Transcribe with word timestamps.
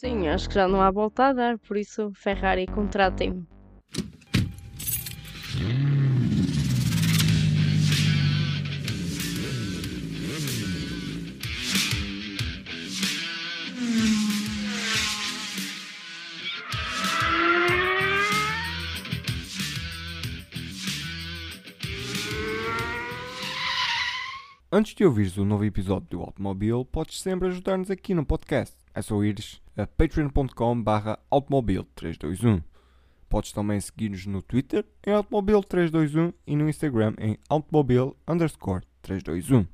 Sim, 0.00 0.28
acho 0.28 0.48
que 0.48 0.54
já 0.54 0.66
não 0.66 0.80
há 0.80 0.90
volta 0.90 1.26
a 1.26 1.32
dar, 1.34 1.58
por 1.58 1.76
isso 1.76 2.10
Ferrari 2.14 2.66
contratem-me. 2.66 3.46
Antes 24.72 24.94
de 24.94 25.04
ouvires 25.04 25.36
o 25.36 25.44
novo 25.44 25.66
episódio 25.66 26.08
do 26.08 26.22
Automobile, 26.22 26.86
podes 26.86 27.20
sempre 27.20 27.48
ajudar-nos 27.48 27.90
aqui 27.90 28.14
no 28.14 28.24
podcast. 28.24 28.79
É 28.94 29.02
só 29.02 29.22
ires 29.22 29.60
a 29.76 29.86
patreon.com 29.86 30.82
barra 30.82 31.18
automobile321. 31.30 32.62
Podes 33.28 33.52
também 33.52 33.80
seguir-nos 33.80 34.26
no 34.26 34.42
Twitter 34.42 34.84
em 35.06 35.12
automobile321 35.12 36.34
e 36.46 36.56
no 36.56 36.68
Instagram 36.68 37.14
em 37.18 37.38
underscore 38.28 38.84
321. 39.02 39.66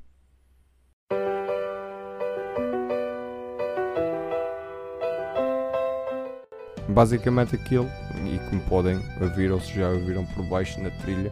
Basicamente 6.89 7.55
aquilo, 7.55 7.89
e 8.25 8.39
como 8.49 8.61
podem 8.61 8.99
ouvir 9.21 9.51
ou 9.51 9.59
se 9.59 9.73
já 9.75 9.89
ouviram 9.89 10.25
por 10.27 10.45
baixo 10.45 10.79
na 10.81 10.89
trilha, 10.89 11.31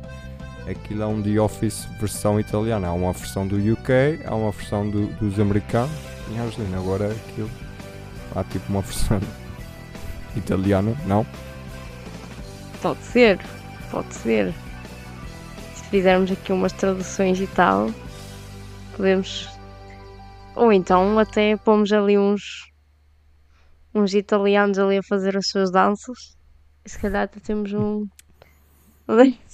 aquilo 0.69 1.01
é 1.03 1.05
um 1.07 1.21
The 1.21 1.39
Office 1.39 1.85
versão 1.99 2.39
italiana. 2.39 2.87
Há 2.87 2.93
uma 2.93 3.13
versão 3.13 3.47
do 3.47 3.55
UK, 3.55 4.19
há 4.25 4.35
uma 4.35 4.51
versão 4.51 4.89
do- 4.89 5.07
dos 5.15 5.39
americanos. 5.39 5.91
E 6.33 6.37
Argelina, 6.37 6.77
agora 6.77 7.09
aquilo. 7.11 7.49
Há 8.33 8.43
tipo 8.43 8.69
uma 8.69 8.81
versão 8.81 9.19
italiana, 10.35 10.95
não? 11.05 11.25
Pode 12.81 13.01
ser, 13.03 13.39
pode 13.91 14.13
ser. 14.13 14.53
Se 15.75 15.83
fizermos 15.85 16.31
aqui 16.31 16.51
umas 16.51 16.73
traduções 16.73 17.39
e 17.39 17.47
tal, 17.47 17.89
podemos. 18.95 19.49
Ou 20.55 20.71
então 20.71 21.17
até 21.19 21.57
pomos 21.57 21.91
ali 21.91 22.17
uns. 22.17 22.71
uns 23.93 24.13
italianos 24.13 24.77
ali 24.77 24.97
a 24.97 25.03
fazer 25.03 25.37
as 25.37 25.47
suas 25.47 25.71
danças. 25.71 26.35
E 26.83 26.89
se 26.89 26.99
calhar 26.99 27.23
até 27.23 27.39
temos 27.39 27.73
um. 27.73 28.07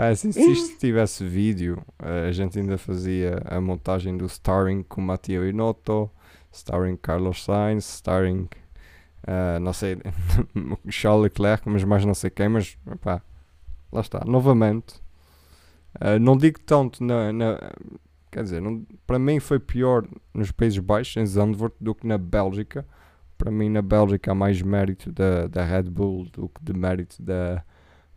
Ah, 0.00 0.10
assim, 0.10 0.30
se 0.30 0.40
isto 0.52 0.78
tivesse 0.78 1.26
vídeo, 1.26 1.82
eh, 1.98 2.28
a 2.28 2.30
gente 2.30 2.56
ainda 2.56 2.78
fazia 2.78 3.42
a 3.44 3.60
montagem 3.60 4.16
do 4.16 4.26
starring 4.26 4.84
com 4.84 5.00
Matteo 5.00 5.44
Inotto, 5.44 6.08
starring 6.52 6.96
Carlos 6.96 7.44
Sainz, 7.44 7.84
starring, 7.96 8.48
eh, 9.26 9.58
não 9.60 9.72
sei, 9.72 9.98
Charles 10.90 11.22
Leclerc, 11.24 11.68
mas 11.68 11.84
mais 11.84 12.04
não 12.04 12.14
sei 12.14 12.30
quem, 12.30 12.48
mas 12.48 12.78
lá 13.92 14.00
está, 14.00 14.22
novamente. 14.26 15.00
eh, 16.00 16.18
não 16.18 16.36
digo 16.36 16.60
tanto 16.60 17.02
na, 17.04 17.32
na- 17.32 17.58
quer 18.30 18.42
dizer, 18.44 18.60
não- 18.60 18.84
para 19.06 19.18
mim 19.18 19.40
foi 19.40 19.58
pior 19.58 20.06
nos 20.34 20.50
Países 20.52 20.78
Baixos, 20.78 21.16
em 21.16 21.26
Zandvoort, 21.26 21.74
do 21.80 21.94
que 21.94 22.06
na 22.06 22.18
Bélgica. 22.18 22.86
Para 23.36 23.50
mim, 23.52 23.68
na 23.70 23.82
Bélgica 23.82 24.32
há 24.32 24.34
mais 24.34 24.60
mérito 24.62 25.12
da, 25.12 25.46
da 25.46 25.64
Red 25.64 25.84
Bull 25.84 26.24
do 26.32 26.48
que 26.48 26.62
de 26.62 26.72
mérito 26.72 27.22
da, 27.22 27.62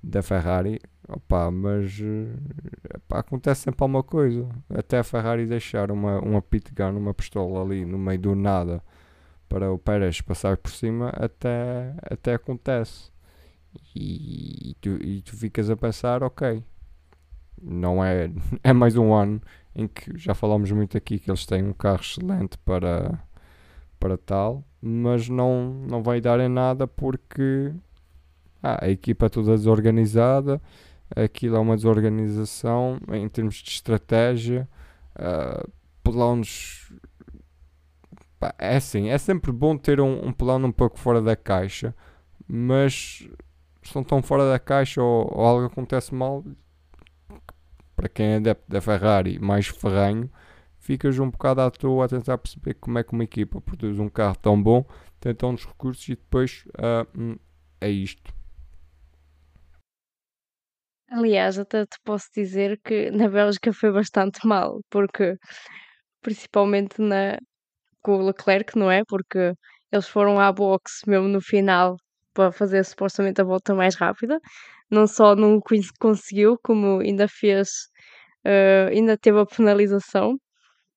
da 0.03 0.21
Ferrari. 0.23 0.79
Opa, 1.07 1.51
mas 1.51 1.99
eh, 2.01 2.35
acontece 3.09 3.61
sempre 3.63 3.83
alguma 3.83 4.03
coisa. 4.03 4.47
Até 4.69 4.99
a 4.99 5.03
Ferrari 5.03 5.45
deixar 5.45 5.91
uma, 5.91 6.19
uma 6.19 6.41
pit 6.41 6.73
gun, 6.73 6.97
uma 6.97 7.13
pistola 7.13 7.63
ali 7.63 7.85
no 7.85 7.97
meio 7.97 8.19
do 8.19 8.35
nada 8.35 8.83
para 9.49 9.71
o 9.71 9.77
Pérez 9.77 10.21
passar 10.21 10.57
por 10.57 10.71
cima, 10.71 11.09
até, 11.09 11.93
até 12.03 12.33
acontece. 12.35 13.11
E, 13.95 14.75
tu, 14.81 14.89
e 15.01 15.21
tu 15.21 15.35
ficas 15.35 15.69
a 15.69 15.75
pensar, 15.77 16.23
ok, 16.23 16.63
não 17.61 18.03
é, 18.03 18.31
é 18.63 18.73
mais 18.73 18.95
um 18.97 19.13
ano 19.13 19.41
em 19.75 19.87
que 19.87 20.17
já 20.17 20.33
falámos 20.33 20.71
muito 20.71 20.97
aqui 20.97 21.19
que 21.19 21.29
eles 21.29 21.45
têm 21.45 21.63
um 21.63 21.73
carro 21.73 22.01
excelente 22.01 22.57
para, 22.59 23.19
para 23.99 24.17
tal, 24.17 24.63
mas 24.81 25.29
não, 25.29 25.73
não 25.87 26.03
vai 26.03 26.21
dar 26.21 26.39
em 26.39 26.49
nada 26.49 26.87
porque 26.87 27.73
ah, 28.61 28.85
a 28.85 28.89
equipa 28.89 29.25
é 29.27 29.29
toda 29.29 29.51
desorganizada, 29.51 30.61
aquilo 31.15 31.55
é 31.55 31.59
uma 31.59 31.75
desorganização 31.75 32.99
em 33.11 33.27
termos 33.29 33.55
de 33.55 33.69
estratégia, 33.69 34.67
ah, 35.15 35.65
planos. 36.03 36.91
pá, 38.39 38.53
é 38.57 38.77
assim, 38.77 39.09
é 39.09 39.17
sempre 39.17 39.51
bom 39.51 39.77
ter 39.77 39.99
um, 39.99 40.27
um 40.27 40.33
plano 40.33 40.67
um 40.67 40.71
pouco 40.71 40.99
fora 40.99 41.21
da 41.21 41.35
caixa, 41.35 41.95
mas 42.47 43.27
estão 43.81 44.03
tão 44.03 44.21
fora 44.21 44.49
da 44.49 44.59
caixa 44.59 45.01
ou, 45.01 45.31
ou 45.33 45.45
algo 45.45 45.65
acontece 45.65 46.13
mal, 46.13 46.43
para 47.95 48.09
quem 48.09 48.27
é 48.27 48.35
adepto 48.37 48.69
da 48.69 48.81
Ferrari 48.81 49.39
mais 49.39 49.67
ferranho, 49.67 50.29
ficas 50.79 51.19
um 51.19 51.29
bocado 51.29 51.61
à 51.61 51.69
toa 51.69 52.05
a 52.05 52.07
tentar 52.07 52.37
perceber 52.37 52.73
como 52.75 52.97
é 52.97 53.03
que 53.03 53.13
uma 53.13 53.23
equipa 53.23 53.61
produz 53.61 53.99
um 53.99 54.09
carro 54.09 54.35
tão 54.35 54.61
bom, 54.61 54.85
tem 55.19 55.33
tantos 55.35 55.65
recursos 55.65 56.07
e 56.09 56.15
depois 56.15 56.65
hum, 57.17 57.35
é 57.79 57.89
isto. 57.89 58.33
Aliás, 61.11 61.59
até 61.59 61.85
te 61.85 61.97
posso 62.03 62.27
dizer 62.35 62.79
que 62.85 63.11
na 63.11 63.27
Bélgica 63.29 63.73
foi 63.73 63.91
bastante 63.91 64.39
mal, 64.47 64.79
porque 64.89 65.35
principalmente 66.21 67.01
na, 67.01 67.37
com 68.03 68.17
o 68.19 68.27
Leclerc, 68.27 68.77
não 68.77 68.91
é? 68.91 69.03
Porque 69.07 69.53
eles 69.91 70.07
foram 70.09 70.39
à 70.39 70.51
boxe 70.51 71.07
mesmo 71.09 71.27
no 71.29 71.41
final 71.41 71.97
para 72.33 72.51
fazer 72.51 72.83
supostamente 72.85 73.41
a 73.41 73.45
volta 73.45 73.75
mais 73.75 73.95
rápida. 73.95 74.39
Não 74.91 75.07
só 75.07 75.35
não 75.35 75.59
conseguiu, 75.99 76.57
como 76.63 76.99
ainda 77.01 77.27
fez, 77.29 77.69
eh, 78.45 78.89
ainda 78.91 79.17
teve 79.17 79.39
a 79.39 79.45
penalização 79.45 80.37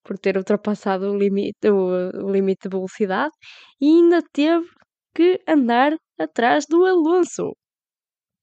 por 0.05 0.19
ter 0.19 0.37
ultrapassado 0.39 1.13
o 1.13 1.19
limite, 1.19 1.71
o, 1.71 2.27
o 2.27 2.31
limite 2.33 2.69
de 2.69 2.77
velocidade 2.77 3.33
e 3.81 3.87
ainda 3.89 4.23
teve 4.33 4.67
que 5.15 5.41
andar 5.49 5.93
atrás 6.19 6.67
do 6.69 6.85
Alonso. 6.87 7.55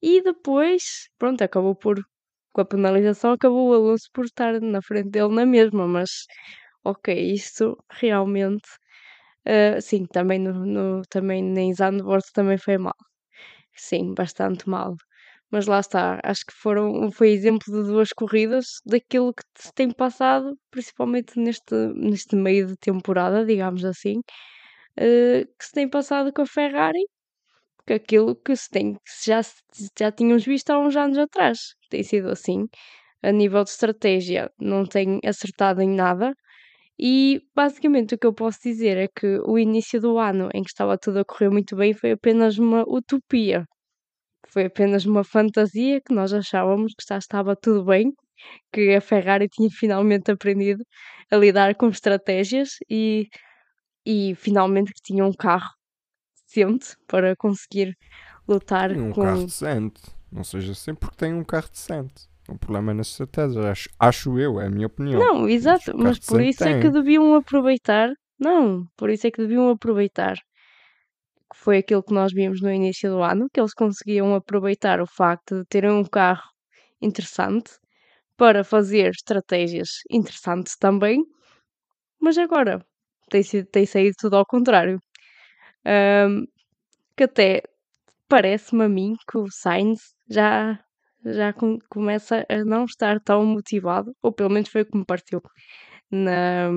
E 0.01 0.21
depois, 0.21 1.09
pronto, 1.17 1.41
acabou 1.43 1.75
por, 1.75 1.97
com 2.53 2.61
a 2.61 2.65
penalização, 2.65 3.33
acabou 3.33 3.69
o 3.69 3.73
Alonso 3.73 4.09
por 4.13 4.25
estar 4.25 4.59
na 4.61 4.81
frente 4.81 5.09
dele 5.09 5.33
na 5.35 5.45
mesma, 5.45 5.87
mas 5.87 6.11
ok, 6.83 7.07
isso 7.33 7.77
realmente, 7.91 8.67
eh, 9.45 9.81
sim, 9.81 10.05
também, 10.07 10.39
no, 10.39 10.65
no- 10.65 11.01
também 11.09 11.41
em 11.59 11.73
Zandvoort 11.73 12.25
também 12.33 12.57
foi 12.57 12.77
mal. 12.77 12.95
Sim, 13.75 14.13
bastante 14.13 14.69
mal. 14.69 14.95
Mas 15.51 15.67
lá 15.67 15.79
está, 15.81 16.19
acho 16.23 16.45
que 16.45 16.53
foram, 16.53 17.11
foi 17.11 17.29
exemplo 17.31 17.65
de 17.73 17.83
duas 17.89 18.11
corridas 18.13 18.67
daquilo 18.85 19.33
que 19.33 19.43
se 19.57 19.73
tem 19.73 19.91
passado, 19.91 20.57
principalmente 20.71 21.37
neste, 21.39 21.75
neste 21.95 22.35
meio 22.35 22.67
de 22.67 22.77
temporada, 22.77 23.45
digamos 23.45 23.83
assim, 23.85 24.21
eh, 24.97 25.45
que 25.59 25.65
se 25.65 25.71
tem 25.73 25.89
passado 25.89 26.33
com 26.33 26.41
a 26.43 26.45
Ferrari, 26.47 26.99
aquilo 27.89 28.35
que 28.35 28.55
se 28.55 28.69
tem, 28.69 28.97
já, 29.25 29.41
já 29.97 30.11
tínhamos 30.11 30.45
visto 30.45 30.69
há 30.71 30.79
uns 30.79 30.95
anos 30.95 31.17
atrás. 31.17 31.59
Tem 31.89 32.03
sido 32.03 32.29
assim. 32.29 32.67
A 33.23 33.31
nível 33.31 33.63
de 33.63 33.69
estratégia, 33.71 34.51
não 34.59 34.85
tem 34.85 35.19
acertado 35.25 35.81
em 35.81 35.89
nada. 35.89 36.33
E 36.99 37.41
basicamente 37.55 38.15
o 38.15 38.17
que 38.19 38.27
eu 38.27 38.33
posso 38.33 38.59
dizer 38.63 38.97
é 38.97 39.07
que 39.07 39.39
o 39.45 39.57
início 39.59 39.99
do 40.01 40.19
ano 40.19 40.49
em 40.53 40.63
que 40.63 40.69
estava 40.69 40.97
tudo 40.97 41.19
a 41.19 41.25
correr 41.25 41.49
muito 41.49 41.75
bem 41.75 41.93
foi 41.93 42.11
apenas 42.11 42.57
uma 42.59 42.83
utopia. 42.87 43.65
Foi 44.49 44.65
apenas 44.65 45.05
uma 45.05 45.23
fantasia 45.23 46.01
que 46.01 46.13
nós 46.13 46.33
achávamos 46.33 46.93
que 46.97 47.05
já 47.07 47.17
estava 47.17 47.55
tudo 47.55 47.85
bem, 47.85 48.13
que 48.73 48.95
a 48.95 49.01
Ferrari 49.01 49.47
tinha 49.49 49.69
finalmente 49.79 50.31
aprendido 50.31 50.83
a 51.31 51.37
lidar 51.37 51.75
com 51.75 51.89
estratégias 51.89 52.71
e, 52.89 53.27
e 54.05 54.35
finalmente 54.35 54.93
que 54.93 55.01
tinha 55.03 55.25
um 55.25 55.33
carro 55.33 55.69
decente 56.53 56.95
para 57.07 57.35
conseguir 57.35 57.97
lutar 58.47 58.89
Tem 58.89 59.01
um 59.01 59.11
com. 59.11 59.21
carro 59.21 59.45
decente. 59.45 60.01
Não 60.31 60.43
seja 60.43 60.71
assim 60.71 60.93
porque 60.93 61.15
tem 61.17 61.33
um 61.33 61.43
carro 61.43 61.69
decente. 61.69 62.29
O 62.47 62.57
problema 62.57 62.91
é 62.91 62.95
nas 62.95 63.07
estratégias. 63.07 63.65
Acho, 63.65 63.89
acho 63.99 64.39
eu, 64.39 64.59
é 64.59 64.67
a 64.67 64.69
minha 64.69 64.87
opinião. 64.87 65.19
Não, 65.19 65.47
exato, 65.47 65.97
mas 65.97 66.19
por 66.19 66.41
isso 66.41 66.63
é 66.63 66.75
que 66.75 66.83
tem. 66.83 66.91
deviam 66.91 67.35
aproveitar. 67.35 68.09
Não, 68.39 68.85
por 68.97 69.09
isso 69.09 69.27
é 69.27 69.31
que 69.31 69.41
deviam 69.41 69.69
aproveitar. 69.69 70.35
Que 70.35 71.57
foi 71.57 71.77
aquilo 71.77 72.03
que 72.03 72.13
nós 72.13 72.33
vimos 72.33 72.61
no 72.61 72.71
início 72.71 73.09
do 73.09 73.21
ano, 73.21 73.47
que 73.53 73.59
eles 73.59 73.73
conseguiam 73.73 74.33
aproveitar 74.33 75.01
o 75.01 75.07
facto 75.07 75.59
de 75.59 75.65
terem 75.65 75.91
um 75.91 76.03
carro 76.03 76.49
interessante 77.01 77.71
para 78.37 78.63
fazer 78.63 79.11
estratégias 79.11 79.89
interessantes 80.09 80.75
também, 80.75 81.23
mas 82.19 82.37
agora 82.37 82.83
tem, 83.29 83.43
tem 83.65 83.85
saído 83.85 84.15
tudo 84.17 84.35
ao 84.35 84.45
contrário. 84.45 84.99
Ahm, 85.85 86.45
que 87.15 87.23
até 87.23 87.63
parece-me 88.27 88.83
a 88.85 88.89
mim 88.89 89.15
que 89.29 89.37
o 89.37 89.47
Sainz 89.51 89.99
já, 90.29 90.79
já 91.25 91.53
com- 91.53 91.79
começa 91.89 92.45
a 92.49 92.63
não 92.65 92.85
estar 92.85 93.19
tão 93.19 93.45
motivado, 93.45 94.13
ou 94.21 94.31
pelo 94.31 94.49
menos 94.49 94.69
foi 94.69 94.81
o 94.81 94.85
que 94.85 94.97
me 94.97 95.05
pareceu 95.05 95.41
na, 96.09 96.69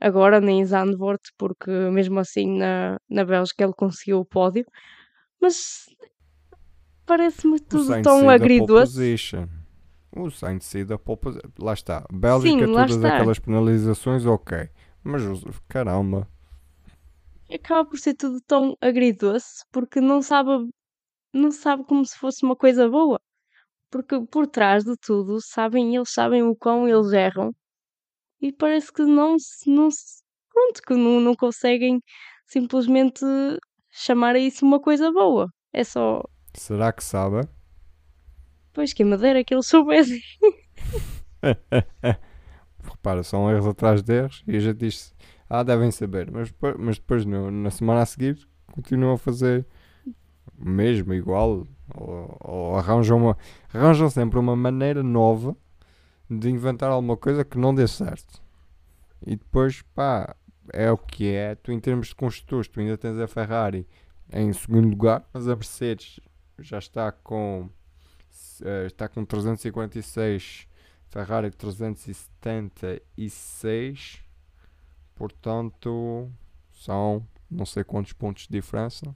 agora 0.00 0.40
nem 0.40 0.64
Zandvoort, 0.64 1.22
porque 1.36 1.70
mesmo 1.70 2.18
assim 2.18 2.58
na, 2.58 2.98
na 3.08 3.24
Bélgica 3.24 3.64
ele 3.64 3.74
conseguiu 3.74 4.20
o 4.20 4.24
pódio. 4.24 4.64
Mas 5.40 5.86
parece-me 7.06 7.58
tudo 7.60 8.02
tão 8.02 8.28
agridoce. 8.28 9.16
O 10.12 10.28
Sainz 10.28 10.64
sair 10.64 10.84
da 10.84 10.98
pole 10.98 11.18
Lá 11.58 11.72
está. 11.72 12.04
Bélgica, 12.12 12.66
Sim, 12.66 12.74
todas 12.74 12.96
está. 12.96 13.08
aquelas 13.14 13.38
penalizações, 13.38 14.26
ok. 14.26 14.68
Mas 15.04 15.22
caramba. 15.68 16.28
Acaba 17.52 17.88
por 17.88 17.98
ser 17.98 18.14
tudo 18.14 18.40
tão 18.42 18.76
agridoce 18.80 19.64
porque 19.72 20.00
não 20.00 20.22
sabe, 20.22 20.50
não 21.32 21.50
sabe 21.50 21.84
como 21.84 22.04
se 22.04 22.16
fosse 22.16 22.44
uma 22.44 22.56
coisa 22.56 22.88
boa. 22.88 23.20
Porque 23.90 24.20
por 24.26 24.46
trás 24.46 24.84
de 24.84 24.96
tudo, 24.96 25.40
sabem, 25.40 25.96
eles 25.96 26.12
sabem 26.12 26.42
o 26.42 26.54
quão 26.54 26.88
eles 26.88 27.12
erram 27.12 27.52
e 28.40 28.52
parece 28.52 28.92
que 28.92 29.02
não 29.02 29.38
se, 29.38 29.68
não 29.68 29.88
pronto, 30.48 30.82
que 30.82 30.94
não, 30.94 31.20
não 31.20 31.34
conseguem 31.34 32.00
simplesmente 32.46 33.24
chamar 33.90 34.36
a 34.36 34.38
isso 34.38 34.64
uma 34.64 34.80
coisa 34.80 35.10
boa. 35.12 35.48
É 35.72 35.84
só. 35.84 36.22
Será 36.54 36.92
que 36.92 37.02
sabe? 37.02 37.48
Pois, 38.72 38.92
que 38.92 39.04
madeira 39.04 39.44
que 39.44 39.54
eles 39.54 39.66
soubessem. 39.66 40.20
Repara, 42.82 43.22
são 43.22 43.50
erros 43.50 43.66
atrás 43.66 44.02
de 44.02 44.14
erros 44.14 44.42
e 44.46 44.56
a 44.56 44.60
gente 44.60 44.78
diz, 44.78 45.14
ah, 45.50 45.64
devem 45.64 45.90
saber, 45.90 46.30
mas 46.30 46.50
depois, 46.50 46.76
mas 46.78 46.96
depois 46.96 47.24
não, 47.24 47.50
na 47.50 47.70
semana 47.70 48.02
a 48.02 48.06
seguir 48.06 48.48
continuam 48.72 49.14
a 49.14 49.18
fazer 49.18 49.66
mesmo 50.56 51.12
igual 51.12 51.66
ou, 51.94 52.36
ou 52.40 52.76
arranjam, 52.76 53.18
uma, 53.18 53.36
arranjam 53.72 54.08
sempre 54.08 54.38
uma 54.38 54.54
maneira 54.54 55.02
nova 55.02 55.56
de 56.28 56.48
inventar 56.48 56.90
alguma 56.90 57.16
coisa 57.16 57.44
que 57.44 57.58
não 57.58 57.74
dê 57.74 57.88
certo. 57.88 58.40
E 59.26 59.36
depois, 59.36 59.82
pá, 59.94 60.34
é 60.72 60.90
o 60.90 60.96
que 60.96 61.32
é. 61.32 61.54
Tu, 61.56 61.72
em 61.72 61.80
termos 61.80 62.08
de 62.08 62.14
construtores, 62.14 62.68
tu 62.68 62.80
ainda 62.80 62.96
tens 62.96 63.18
a 63.18 63.26
Ferrari 63.26 63.86
em 64.32 64.52
segundo 64.52 64.88
lugar, 64.88 65.28
mas 65.32 65.48
a 65.48 65.56
Mercedes 65.56 66.20
já 66.58 66.78
está 66.78 67.10
com 67.10 67.68
uh, 68.60 68.86
está 68.86 69.08
com 69.08 69.24
356, 69.24 70.68
Ferrari 71.08 71.50
376, 71.50 74.22
portanto 75.20 76.30
são 76.72 77.26
não 77.50 77.66
sei 77.66 77.84
quantos 77.84 78.14
pontos 78.14 78.44
de 78.44 78.52
diferença. 78.52 79.14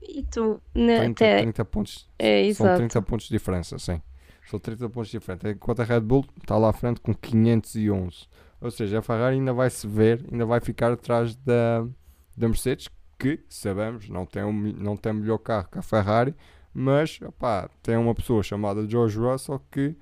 E 0.00 0.22
tu, 0.22 0.62
30, 0.72 1.10
até... 1.10 1.42
30 1.42 1.64
pontos. 1.66 2.08
É, 2.18 2.52
são 2.54 2.74
30 2.74 3.02
pontos 3.02 3.26
de 3.26 3.34
diferença, 3.34 3.78
sim. 3.78 4.00
São 4.48 4.58
30 4.58 4.88
pontos 4.88 5.10
de 5.10 5.18
diferença. 5.18 5.50
Enquanto 5.50 5.80
a 5.80 5.84
Red 5.84 6.00
Bull 6.00 6.24
está 6.40 6.56
lá 6.56 6.70
à 6.70 6.72
frente 6.72 7.02
com 7.02 7.14
511. 7.14 8.26
Ou 8.62 8.70
seja, 8.70 9.00
a 9.00 9.02
Ferrari 9.02 9.36
ainda 9.36 9.52
vai 9.52 9.68
se 9.68 9.86
ver, 9.86 10.24
ainda 10.32 10.46
vai 10.46 10.60
ficar 10.60 10.90
atrás 10.90 11.36
da, 11.36 11.86
da 12.34 12.48
Mercedes, 12.48 12.88
que 13.18 13.44
sabemos 13.48 14.08
não 14.08 14.24
tem, 14.24 14.42
um, 14.42 14.52
não 14.72 14.96
tem 14.96 15.12
melhor 15.12 15.38
carro 15.38 15.68
que 15.70 15.78
a 15.78 15.82
Ferrari, 15.82 16.34
mas 16.72 17.20
opá, 17.20 17.68
tem 17.82 17.96
uma 17.96 18.14
pessoa 18.14 18.42
chamada 18.42 18.88
George 18.88 19.18
Russell 19.18 19.60
que 19.70 19.94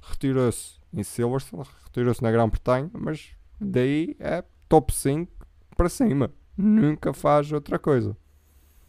retirou-se 0.00 0.78
em 0.92 1.02
Silverstone, 1.02 1.64
retirou-se 1.84 2.22
na 2.22 2.30
Grã-Bretanha, 2.30 2.90
mas 2.92 3.34
daí 3.60 4.16
é 4.18 4.42
top 4.68 4.94
5 4.94 5.30
para 5.76 5.88
cima. 5.88 6.32
Nunca 6.56 7.12
faz 7.14 7.52
outra 7.52 7.78
coisa. 7.78 8.16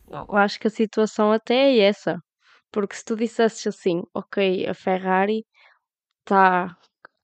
Eu 0.09 0.35
acho 0.35 0.59
que 0.59 0.67
a 0.67 0.71
situação 0.71 1.31
até 1.31 1.55
é 1.55 1.79
essa. 1.79 2.19
Porque 2.71 2.95
se 2.95 3.05
tu 3.05 3.15
dissesses 3.15 3.67
assim, 3.67 4.01
ok, 4.13 4.67
a 4.67 4.73
Ferrari 4.73 5.45
está, 6.19 6.75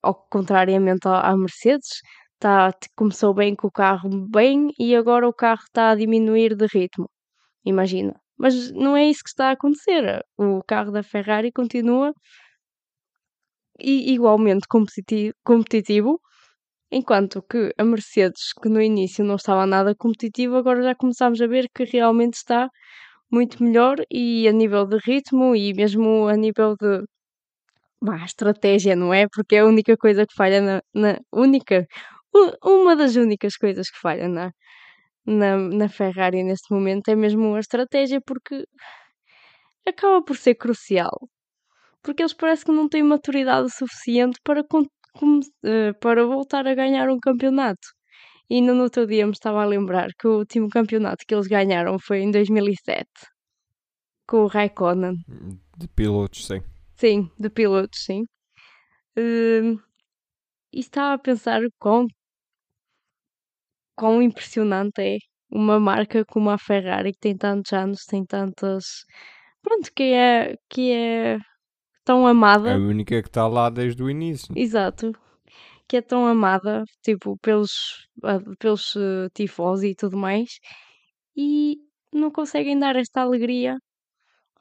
ao 0.02 0.16
contrariamente 0.30 1.08
à 1.08 1.36
Mercedes, 1.36 2.02
tá, 2.40 2.74
começou 2.96 3.34
bem 3.34 3.56
com 3.56 3.68
o 3.68 3.72
carro 3.72 4.10
bem 4.30 4.72
e 4.80 4.96
agora 4.96 5.28
o 5.28 5.34
carro 5.34 5.64
está 5.64 5.92
a 5.92 5.96
diminuir 5.96 6.56
de 6.56 6.66
ritmo. 6.68 7.10
Imagina. 7.66 8.20
Mas 8.38 8.72
não 8.72 8.96
é 8.96 9.10
isso 9.10 9.24
que 9.24 9.30
está 9.30 9.50
a 9.50 9.52
acontecer. 9.52 10.24
O 10.38 10.62
carro 10.64 10.92
da 10.92 11.04
Ferrari 11.04 11.52
continua 11.52 12.14
igualmente 13.80 14.68
competitivo, 14.68 15.34
competitivo 15.44 16.22
enquanto 16.92 17.42
que 17.44 17.74
a 17.78 17.84
Mercedes, 17.84 18.54
que 18.62 18.70
no 18.70 18.82
início 18.82 19.24
não 19.26 19.36
estava 19.36 19.66
nada 19.66 19.96
competitiva, 19.96 20.60
agora 20.60 20.82
já 20.84 20.96
começamos 20.96 21.42
a 21.42 21.48
ver 21.48 21.68
que 21.74 21.84
realmente 21.84 22.36
está 22.36 22.70
muito 23.32 23.64
melhor 23.64 23.98
e 24.12 24.48
a 24.48 24.52
nível 24.52 24.86
de 24.88 24.98
ritmo 24.98 25.56
e 25.56 25.74
mesmo 25.74 26.28
a 26.28 26.36
nível 26.36 26.76
de 26.80 27.04
bah, 28.02 28.24
estratégia, 28.26 28.96
não 28.96 29.14
é? 29.14 29.28
Porque 29.28 29.56
é 29.56 29.60
a 29.60 29.66
única 29.66 29.98
coisa 29.98 30.26
que 30.26 30.34
falha 30.36 30.62
na, 30.62 30.82
na 30.94 31.20
única, 31.34 31.86
uma 32.64 32.96
das 32.96 33.16
únicas 33.16 33.56
coisas 33.58 33.90
que 33.90 34.00
falha 34.00 34.28
na, 34.30 34.52
na, 35.26 35.58
na 35.58 35.90
Ferrari 35.90 36.44
neste 36.44 36.74
momento 36.74 37.10
é 37.10 37.16
mesmo 37.16 37.56
a 37.56 37.60
estratégia, 37.60 38.22
porque 38.26 38.66
acaba 39.88 40.24
por 40.24 40.38
ser 40.38 40.56
crucial. 40.56 41.30
Porque 42.04 42.24
eles 42.24 42.34
parece 42.34 42.66
que 42.66 42.72
não 42.72 42.88
têm 42.90 43.04
maturidade 43.04 43.70
suficiente 43.76 44.40
para, 44.44 44.64
para 46.00 46.26
voltar 46.26 46.68
a 46.68 46.76
ganhar 46.76 47.10
um 47.10 47.20
campeonato. 47.20 47.88
E 48.50 48.56
ainda 48.56 48.74
no 48.74 48.84
outro 48.84 49.06
dia 49.06 49.26
me 49.26 49.34
estava 49.34 49.62
a 49.62 49.66
lembrar 49.66 50.10
que 50.18 50.28
o 50.28 50.38
último 50.40 50.70
campeonato 50.70 51.26
que 51.28 51.36
eles 51.36 51.48
ganharam 51.48 51.98
foi 52.00 52.20
em 52.22 52.32
2007 52.32 53.08
com 54.28 54.44
o 54.44 54.48
Raikkonen. 54.48 55.16
De 55.78 55.88
pilotos, 55.88 56.46
sim. 56.46 56.62
Sim, 56.96 57.32
de 57.40 57.50
pilotos, 57.50 58.04
sim. 58.04 58.24
Uh, 59.18 59.80
e 60.74 60.80
estava 60.80 61.16
a 61.16 61.18
pensar 61.18 61.62
quão 61.80 62.08
quão 63.96 64.22
impressionante 64.22 65.02
é 65.02 65.18
uma 65.50 65.80
marca 65.80 66.24
como 66.26 66.50
a 66.50 66.58
Ferrari, 66.58 67.14
que 67.14 67.20
tem 67.20 67.38
tantos 67.38 67.74
anos, 67.74 68.06
tem 68.06 68.26
tantas. 68.26 69.06
Pronto, 69.62 69.92
que 69.96 70.04
é, 70.14 70.56
que 70.70 70.92
é 70.92 71.38
tão 72.08 72.26
amada. 72.26 72.74
A 72.74 72.78
única 72.78 73.22
que 73.22 73.28
está 73.28 73.46
lá 73.46 73.70
desde 73.70 74.02
o 74.02 74.10
início. 74.10 74.58
Exato. 74.58 75.12
Que 75.86 75.98
é 75.98 76.02
tão 76.02 76.26
amada, 76.26 76.86
tipo, 77.02 77.38
pelos, 77.40 78.08
pelos 78.58 78.96
uh, 78.96 79.30
tifós 79.34 79.84
e 79.84 79.94
tudo 79.94 80.16
mais, 80.18 80.60
e 81.36 81.78
não 82.14 82.32
conseguem 82.32 82.80
dar 82.80 82.96
esta 82.96 83.22
alegria 83.22 83.78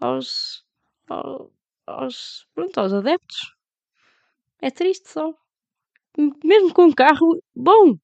aos, 0.00 0.64
aos, 1.08 1.50
aos, 1.86 2.46
pronto, 2.52 2.78
aos 2.78 2.92
adeptos. 2.92 3.54
É 4.60 4.70
triste 4.70 5.08
só. 5.08 5.32
Mesmo 6.44 6.74
com 6.74 6.86
um 6.86 6.92
carro 6.92 7.40
bom, 7.54 7.96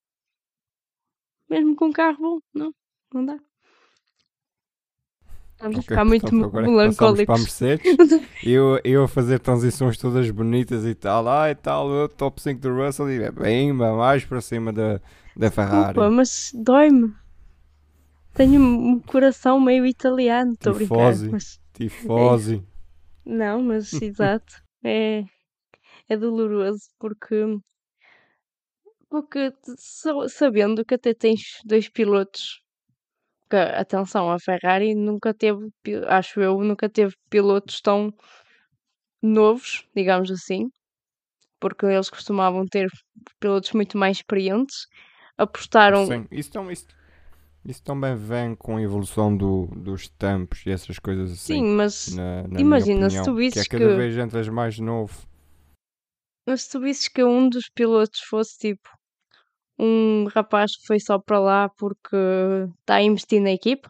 mesmo 1.48 1.74
com 1.74 1.86
um 1.86 1.92
carro 1.92 2.18
bom, 2.18 2.38
não, 2.54 2.74
não 3.12 3.24
dá. 3.24 3.38
Vamos 5.62 5.78
okay, 5.78 5.88
ficar 5.90 6.04
muito 6.04 6.34
melancólicos. 6.34 7.24
Para 7.24 7.38
Mercedes, 7.38 7.96
eu, 8.42 8.80
eu 8.82 9.04
a 9.04 9.08
fazer 9.08 9.38
transições 9.38 9.96
todas 9.96 10.28
bonitas 10.28 10.84
e 10.84 10.92
tal, 10.92 11.28
ah, 11.28 11.50
e 11.50 11.54
tal, 11.54 11.86
o 11.88 12.08
top 12.08 12.42
5 12.42 12.60
do 12.60 12.74
Russell 12.74 13.08
e 13.08 13.22
é 13.22 13.30
bem 13.30 13.72
mais 13.72 14.24
para 14.24 14.40
cima 14.40 14.72
da, 14.72 15.00
da 15.36 15.52
Ferrari. 15.52 15.96
Opa, 15.96 16.10
mas 16.10 16.50
dói-me. 16.52 17.14
Tenho 18.34 18.60
um 18.60 18.98
coração 18.98 19.60
meio 19.60 19.86
italiano, 19.86 20.54
estou 20.54 20.72
a 20.72 20.74
brincar. 20.74 21.14
Mas... 21.30 21.60
Tifose. 21.72 22.56
É... 22.56 22.72
Não, 23.30 23.62
mas 23.62 23.92
exato. 24.02 24.60
É, 24.82 25.22
é 26.08 26.16
doloroso 26.16 26.88
porque 26.98 27.56
porque 29.08 29.52
sabendo 30.28 30.84
que 30.84 30.94
até 30.94 31.14
tens 31.14 31.60
dois 31.64 31.88
pilotos, 31.88 32.62
que, 33.52 33.56
atenção, 33.56 34.30
a 34.30 34.38
Ferrari 34.38 34.94
nunca 34.94 35.34
teve, 35.34 35.68
acho 36.08 36.40
eu, 36.40 36.58
nunca 36.60 36.88
teve 36.88 37.14
pilotos 37.28 37.82
tão 37.82 38.10
novos, 39.22 39.86
digamos 39.94 40.30
assim, 40.30 40.70
porque 41.60 41.84
eles 41.84 42.08
costumavam 42.08 42.64
ter 42.66 42.88
pilotos 43.38 43.72
muito 43.72 43.98
mais 43.98 44.16
experientes. 44.16 44.86
Apostaram. 45.36 46.06
Sim, 46.06 46.26
isso, 46.30 46.50
isso, 46.70 46.86
isso 47.62 47.82
também 47.82 48.16
vem 48.16 48.54
com 48.54 48.78
a 48.78 48.82
evolução 48.82 49.36
do, 49.36 49.66
dos 49.76 50.08
tempos 50.08 50.64
e 50.64 50.70
essas 50.70 50.98
coisas 50.98 51.32
assim. 51.32 51.54
Sim, 51.54 51.64
mas 51.74 52.14
na, 52.14 52.48
na 52.48 52.60
imagina 52.60 53.06
opinião, 53.06 53.24
se 53.24 53.30
tu 53.30 53.36
visses 53.36 53.68
que. 53.68 53.76
É 53.76 53.78
cada 53.78 53.90
que... 53.90 53.96
vez 53.96 54.16
entras 54.16 54.48
mais 54.48 54.78
novo. 54.78 55.28
Mas 56.46 56.62
se 56.62 56.70
tu 56.70 56.80
visses 56.80 57.06
que 57.06 57.22
um 57.22 57.50
dos 57.50 57.68
pilotos 57.68 58.20
fosse 58.20 58.58
tipo 58.58 58.88
um 59.82 60.26
rapaz 60.32 60.76
que 60.76 60.86
foi 60.86 61.00
só 61.00 61.18
para 61.18 61.40
lá 61.40 61.68
porque 61.70 62.16
está 62.80 62.96
a 62.96 63.02
investir 63.02 63.42
na 63.42 63.50
equipe 63.50 63.88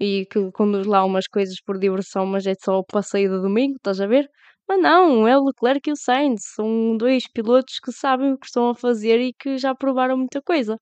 e 0.00 0.26
que 0.26 0.50
conduz 0.50 0.86
lá 0.86 1.04
umas 1.04 1.28
coisas 1.28 1.60
por 1.60 1.78
diversão, 1.78 2.26
mas 2.26 2.44
é 2.46 2.54
só 2.60 2.80
o 2.80 2.84
passeio 2.84 3.30
de 3.30 3.40
domingo, 3.40 3.76
estás 3.76 4.00
a 4.00 4.06
ver? 4.08 4.28
Mas 4.68 4.80
não, 4.80 5.28
é 5.28 5.38
o 5.38 5.44
Leclerc 5.44 5.88
e 5.88 5.92
o 5.92 5.96
Sainz, 5.96 6.42
são 6.54 6.96
dois 6.96 7.28
pilotos 7.28 7.78
que 7.78 7.92
sabem 7.92 8.32
o 8.32 8.38
que 8.38 8.46
estão 8.46 8.70
a 8.70 8.74
fazer 8.74 9.20
e 9.20 9.32
que 9.32 9.56
já 9.56 9.74
provaram 9.74 10.16
muita 10.16 10.42
coisa. 10.42 10.76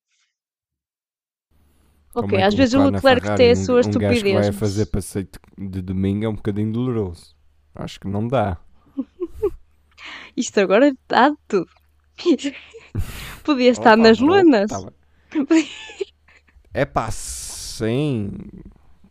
Ok, 2.15 2.39
é 2.39 2.45
às 2.45 2.55
vezes 2.55 2.75
o 2.75 2.91
Leclerc 2.91 3.37
tem 3.37 3.51
a 3.51 3.57
sua 3.57 3.77
um, 3.77 3.81
estupidez. 3.81 4.23
Um 4.23 4.25
que 4.25 4.33
vai 4.33 4.53
fazer 4.53 4.87
passeio 4.87 5.29
de 5.59 5.83
domingo 5.83 6.25
é 6.25 6.29
um 6.29 6.35
bocadinho 6.35 6.73
doloroso. 6.73 7.35
Acho 7.75 8.01
que 8.01 8.09
não 8.09 8.27
dá. 8.29 8.59
Isto 10.37 10.61
agora 10.61 10.93
dá 11.09 11.31
de 11.31 11.37
tudo. 11.49 11.82
Podia 13.45 13.71
estar 13.71 13.97
Opa, 13.97 13.97
nas 13.97 14.19
pronto, 14.19 14.26
lunas. 14.26 14.66
tá. 14.66 14.81
É 16.75 16.85
pá, 16.85 17.11
sim, 17.11 18.31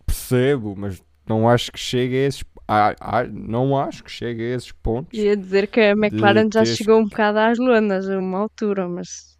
percebo, 0.05 0.75
mas 0.75 1.01
não 1.27 1.47
acho 1.47 1.71
que 1.71 1.79
chegue 1.79 2.15
a 2.15 2.27
esses. 2.27 2.43
ah, 2.67 2.95
ah, 2.99 3.23
não 3.25 3.77
acho 3.79 4.03
que 4.03 4.11
chegue 4.11 4.43
a 4.43 4.55
esses 4.55 4.71
pontos. 4.71 5.17
Ia 5.19 5.35
dizer 5.37 5.67
que 5.67 5.79
a 5.81 5.91
McLaren 5.91 6.49
já 6.53 6.65
chegou 6.65 6.97
um 6.99 7.05
bocado 7.05 7.39
às 7.39 7.57
lunas 7.57 8.09
a 8.09 8.17
uma 8.17 8.39
altura, 8.39 8.87
mas 8.89 9.37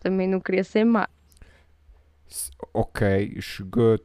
também 0.00 0.28
não 0.28 0.40
queria 0.40 0.64
ser 0.64 0.84
má. 0.84 1.08
Ok, 2.72 3.00
chegou. 3.40 3.98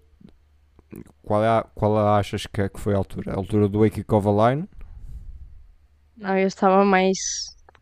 Qual, 1.21 1.43
é, 1.43 1.47
a- 1.47 1.63
qual 1.75 1.97
é 1.99 2.19
achas 2.19 2.45
que, 2.47 2.61
é 2.61 2.69
que 2.69 2.79
foi 2.79 2.93
a 2.93 2.97
altura? 2.97 3.33
A 3.33 3.35
altura 3.35 3.67
do 3.67 3.79
Wake 3.79 4.03
Kovalainen? 4.03 4.67
Não, 6.15 6.37
eu 6.37 6.47
estava 6.47 6.83
mais. 6.85 7.17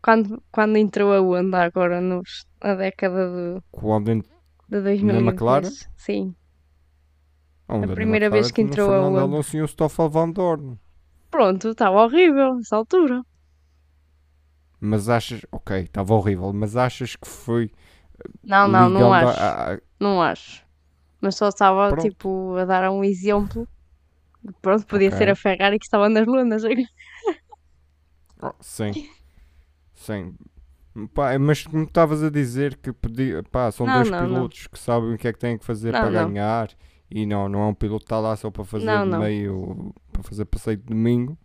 Quando, 0.06 0.40
quando 0.52 0.76
entrou 0.76 1.12
a 1.12 1.20
onda 1.20 1.64
agora, 1.64 2.00
nos, 2.00 2.46
na 2.62 2.76
década 2.76 3.26
de, 3.28 3.60
Quando 3.72 4.08
ent- 4.12 4.28
de 4.68 4.80
2010. 4.80 5.20
McLaren? 5.26 5.70
Sim. 5.96 6.32
onde? 7.68 7.88
Na 7.88 7.94
primeira 7.94 8.30
vez 8.30 8.52
que 8.52 8.62
entrou 8.62 8.88
a 8.88 8.92
Fernando. 9.02 9.18
Alonso 9.18 9.56
e 9.56 9.62
o 9.62 9.66
Stoffel 9.66 10.08
Van 10.08 10.30
Dorn. 10.30 10.78
Pronto, 11.28 11.70
estava 11.70 12.04
horrível 12.04 12.54
nessa 12.54 12.76
altura. 12.76 13.20
Mas 14.78 15.08
achas. 15.08 15.44
Ok, 15.50 15.76
estava 15.80 16.14
horrível, 16.14 16.52
mas 16.52 16.76
achas 16.76 17.16
que 17.16 17.26
foi. 17.26 17.72
Não, 18.44 18.68
não, 18.68 18.88
não 18.88 19.12
a- 19.12 19.18
acho. 19.18 19.40
a- 19.40 19.72
a- 19.74 19.80
Não 19.98 20.22
acho. 20.22 20.64
Mas 21.20 21.34
só 21.34 21.48
estava, 21.48 21.88
Pronto. 21.88 22.08
tipo, 22.08 22.54
a 22.56 22.64
dar 22.64 22.88
um 22.92 23.02
exemplo. 23.02 23.66
Pronto, 24.62 24.86
podia 24.86 25.08
Ok. 25.08 25.18
ser 25.18 25.30
a 25.30 25.34
Ferrari 25.34 25.80
que 25.80 25.84
estava 25.86 26.08
nas 26.08 26.26
lunas. 26.28 26.62
Oh, 28.40 28.52
sim. 28.60 28.92
Sim. 29.96 30.36
Pá, 31.14 31.38
mas 31.38 31.64
como 31.66 31.84
estavas 31.84 32.22
a 32.22 32.30
dizer 32.30 32.76
que 32.78 32.92
podia, 32.92 33.42
pá, 33.44 33.70
são 33.72 33.90
Não, 33.90 33.92
dois 33.92 34.10
não, 34.10 34.28
não. 34.28 34.48
pilotos 34.48 34.66
que 34.68 34.78
sabem 34.78 35.14
o 35.14 35.18
que 35.18 35.28
é 35.28 35.32
que 35.32 35.38
têm 35.40 35.58
que 35.58 35.64
fazer 35.64 35.92
Não, 35.92 36.00
para 36.00 36.10
não. 36.10 36.32
ganhar 36.32 36.70
e 37.10 37.26
não, 37.26 37.48
não 37.48 37.62
é 37.62 37.66
um 37.68 37.74
piloto 37.74 38.00
que 38.00 38.06
está 38.06 38.20
lá 38.20 38.36
só 38.36 38.50
para 38.50 38.64
fazer 38.64 38.98
Não, 38.98 39.06
não. 39.06 39.22
meio 39.22 39.94
para 40.12 40.22
fazer 40.22 40.46
passeio 40.46 40.78
de 40.78 40.84
domingo. 40.84 41.38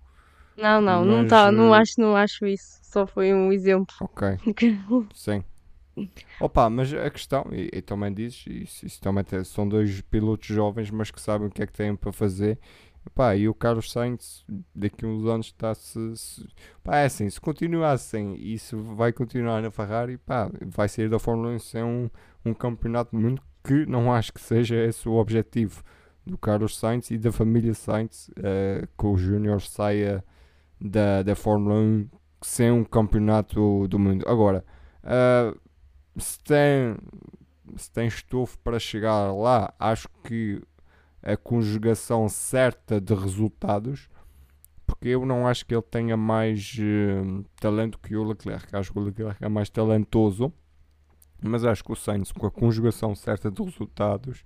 Não, 0.55 0.79
não, 0.81 1.03
não, 1.05 1.25
Mas, 1.25 1.25
tá, 1.25 1.51
não, 1.51 1.73
eh, 1.73 1.73
acho, 1.73 1.93
não 1.97 2.15
acho 2.15 2.45
isso. 2.45 2.79
Só 2.83 3.05
foi 3.07 3.33
um 3.33 3.51
exemplo. 3.51 3.95
Ok, 3.99 4.23
sim. 5.13 5.43
Opa, 6.39 6.69
mas 6.69 6.93
a 6.93 7.09
questão, 7.11 7.47
e, 7.51 7.69
e 7.73 7.81
também 7.81 8.13
dizes, 8.13 8.45
isso, 8.47 8.85
isso 8.85 9.01
também 9.01 9.23
tem- 9.23 9.43
são 9.43 9.67
dois 9.67 10.01
pilotos 10.01 10.47
jovens, 10.47 10.91
mas 10.91 11.11
que 11.11 11.21
sabem 11.21 11.47
o 11.47 11.51
que 11.51 11.63
é 11.63 11.67
que 11.67 11.73
têm 11.73 11.95
para 11.95 12.11
fazer. 12.11 12.59
Pá, 13.15 13.35
e 13.35 13.49
o 13.49 13.53
Carlos 13.53 13.91
Sainz 13.91 14.45
daqui 14.75 15.05
a 15.05 15.07
uns 15.07 15.25
anos 15.25 15.47
está-se. 15.47 16.15
se- 16.17 16.47
Pá, 16.83 16.97
é 16.99 17.05
assim, 17.05 17.29
se 17.29 17.39
continua 17.41 17.91
assim, 17.91 18.35
isso 18.35 18.77
vai 18.95 19.11
continuar 19.11 19.61
na 19.61 19.71
Ferrari, 19.71 20.17
pá, 20.17 20.49
vai 20.65 20.87
sair 20.87 21.09
da 21.09 21.19
Fórmula 21.19 21.49
1 21.49 21.59
sem 21.59 21.83
um, 21.83 22.09
um 22.45 22.53
campeonato 22.53 23.11
do 23.15 23.21
mundo 23.21 23.41
que 23.63 23.85
não 23.85 24.11
acho 24.13 24.33
que 24.33 24.41
seja 24.41 24.75
esse 24.75 25.07
o 25.09 25.13
objetivo 25.13 25.83
do 26.25 26.37
Carlos 26.37 26.77
Sainz 26.77 27.09
e 27.11 27.17
da 27.17 27.31
família 27.31 27.73
Sainz, 27.73 28.29
eh, 28.37 28.87
que 28.97 29.05
o 29.05 29.17
Júnior 29.17 29.61
saia 29.61 30.23
da, 30.79 31.23
da 31.23 31.35
Fórmula 31.35 31.75
1 31.75 32.07
sem 32.41 32.71
um 32.71 32.83
campeonato 32.83 33.87
do 33.87 33.99
mundo. 33.99 34.25
Agora, 34.27 34.63
ah, 35.03 35.53
se 36.17 36.39
tem, 36.43 36.95
se 37.75 37.91
tem 37.91 38.07
estofo 38.07 38.57
para 38.59 38.79
chegar 38.79 39.31
lá, 39.33 39.73
acho 39.79 40.07
que 40.23 40.61
a 41.23 41.37
conjugação 41.37 42.27
certa 42.27 42.99
de 42.99 43.13
resultados, 43.13 44.09
porque 44.85 45.09
eu 45.09 45.25
não 45.25 45.47
acho 45.47 45.65
que 45.65 45.73
ele 45.73 45.81
tenha 45.83 46.17
mais 46.17 46.77
eh, 46.79 47.43
talento 47.59 47.99
que 47.99 48.15
o 48.15 48.23
Leclerc. 48.23 48.75
Acho 48.75 48.91
que 48.91 48.99
o 48.99 49.03
Leclerc 49.03 49.43
é 49.43 49.47
mais 49.47 49.69
talentoso, 49.69 50.51
mas 51.41 51.63
acho 51.63 51.83
que 51.83 51.91
o 51.91 51.95
Sainz, 51.95 52.31
com 52.31 52.45
a 52.45 52.51
conjugação 52.51 53.15
certa 53.15 53.49
de 53.49 53.63
resultados, 53.63 54.43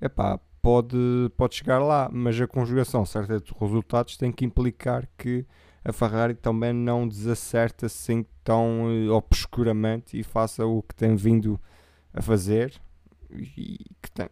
epá, 0.00 0.40
pode, 0.62 0.96
pode 1.36 1.56
chegar 1.56 1.78
lá. 1.78 2.08
Mas 2.12 2.40
a 2.40 2.46
conjugação 2.46 3.04
certa 3.04 3.38
de 3.40 3.52
resultados 3.60 4.16
tem 4.16 4.32
que 4.32 4.44
implicar 4.44 5.08
que 5.18 5.46
a 5.84 5.92
Ferrari 5.92 6.34
também 6.34 6.72
não 6.72 7.06
desacerta 7.06 7.86
assim 7.86 8.24
tão 8.42 8.88
eh, 8.90 9.08
obscuramente 9.08 10.18
e 10.18 10.22
faça 10.24 10.66
o 10.66 10.82
que 10.82 10.94
tem 10.94 11.14
vindo 11.14 11.60
a 12.12 12.22
fazer 12.22 12.80
e 13.30 13.78
que 14.02 14.10
tem, 14.10 14.28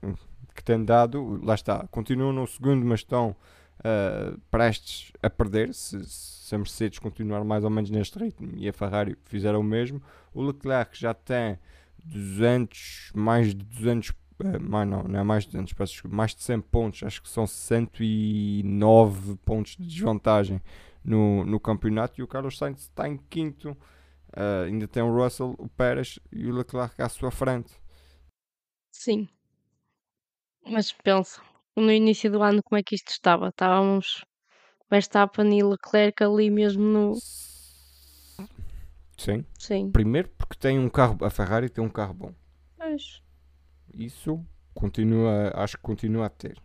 que 0.54 0.62
tem 0.62 0.84
dado, 0.84 1.40
lá 1.44 1.54
está, 1.54 1.86
continuam 1.88 2.32
no 2.32 2.46
segundo, 2.46 2.84
mas 2.84 3.00
estão 3.00 3.36
ah, 3.82 4.36
prestes 4.50 5.12
a 5.22 5.28
perder 5.28 5.74
se, 5.74 6.02
se 6.06 6.54
a 6.54 6.58
Mercedes 6.58 6.98
continuar 6.98 7.44
mais 7.44 7.64
ou 7.64 7.70
menos 7.70 7.90
neste 7.90 8.18
ritmo 8.18 8.52
e 8.56 8.68
a 8.68 8.72
Ferrari 8.72 9.16
fizer 9.24 9.54
o 9.54 9.62
mesmo. 9.62 10.02
O 10.32 10.42
Leclerc 10.42 10.98
já 10.98 11.12
tem 11.12 11.58
200, 12.04 13.12
mais 13.14 13.54
de 13.54 13.64
200 13.64 14.12
eh, 14.40 14.58
mais 14.58 14.88
não, 14.88 15.02
não 15.04 15.20
é 15.20 15.22
mais 15.22 15.44
de 15.44 15.50
200, 15.50 15.72
peço 15.74 16.08
mais 16.08 16.34
de 16.34 16.42
100 16.42 16.60
pontos, 16.62 17.02
acho 17.02 17.22
que 17.22 17.28
são 17.28 17.46
109 17.46 19.36
pontos 19.44 19.76
de 19.76 19.86
desvantagem 19.86 20.60
no, 21.04 21.44
no 21.44 21.60
campeonato 21.60 22.20
e 22.20 22.22
o 22.22 22.26
Carlos 22.26 22.58
Sainz 22.58 22.80
está 22.80 23.08
em 23.08 23.16
quinto. 23.16 23.76
Ah, 24.32 24.62
ainda 24.66 24.88
tem 24.88 25.02
o 25.02 25.14
Russell, 25.14 25.54
o 25.58 25.68
Pérez 25.68 26.18
e 26.32 26.46
o 26.46 26.54
Leclerc 26.54 27.00
à 27.00 27.08
sua 27.08 27.30
frente. 27.30 27.72
Sim. 28.90 29.28
Mas 30.66 30.92
pensa, 30.92 31.40
no 31.76 31.90
início 31.90 32.30
do 32.30 32.42
ano 32.42 32.62
como 32.62 32.78
é 32.78 32.82
que 32.82 32.94
isto 32.94 33.10
estava? 33.10 33.48
Estávamos 33.48 34.24
Verstappen 34.90 35.58
e 35.58 35.62
Leclerc 35.62 36.22
ali 36.22 36.50
mesmo 36.50 36.82
no. 36.82 37.14
Sim, 39.16 39.44
Sim. 39.58 39.90
primeiro 39.90 40.28
porque 40.30 40.56
tem 40.58 40.78
um 40.78 40.88
carro, 40.88 41.18
a 41.22 41.30
Ferrari 41.30 41.68
tem 41.68 41.82
um 41.82 41.88
carro 41.88 42.14
bom. 42.14 42.34
Pois. 42.76 43.22
Isso 43.92 44.44
continua, 44.74 45.52
acho 45.54 45.76
que 45.76 45.82
continua 45.82 46.26
a 46.26 46.28
ter. 46.28 46.60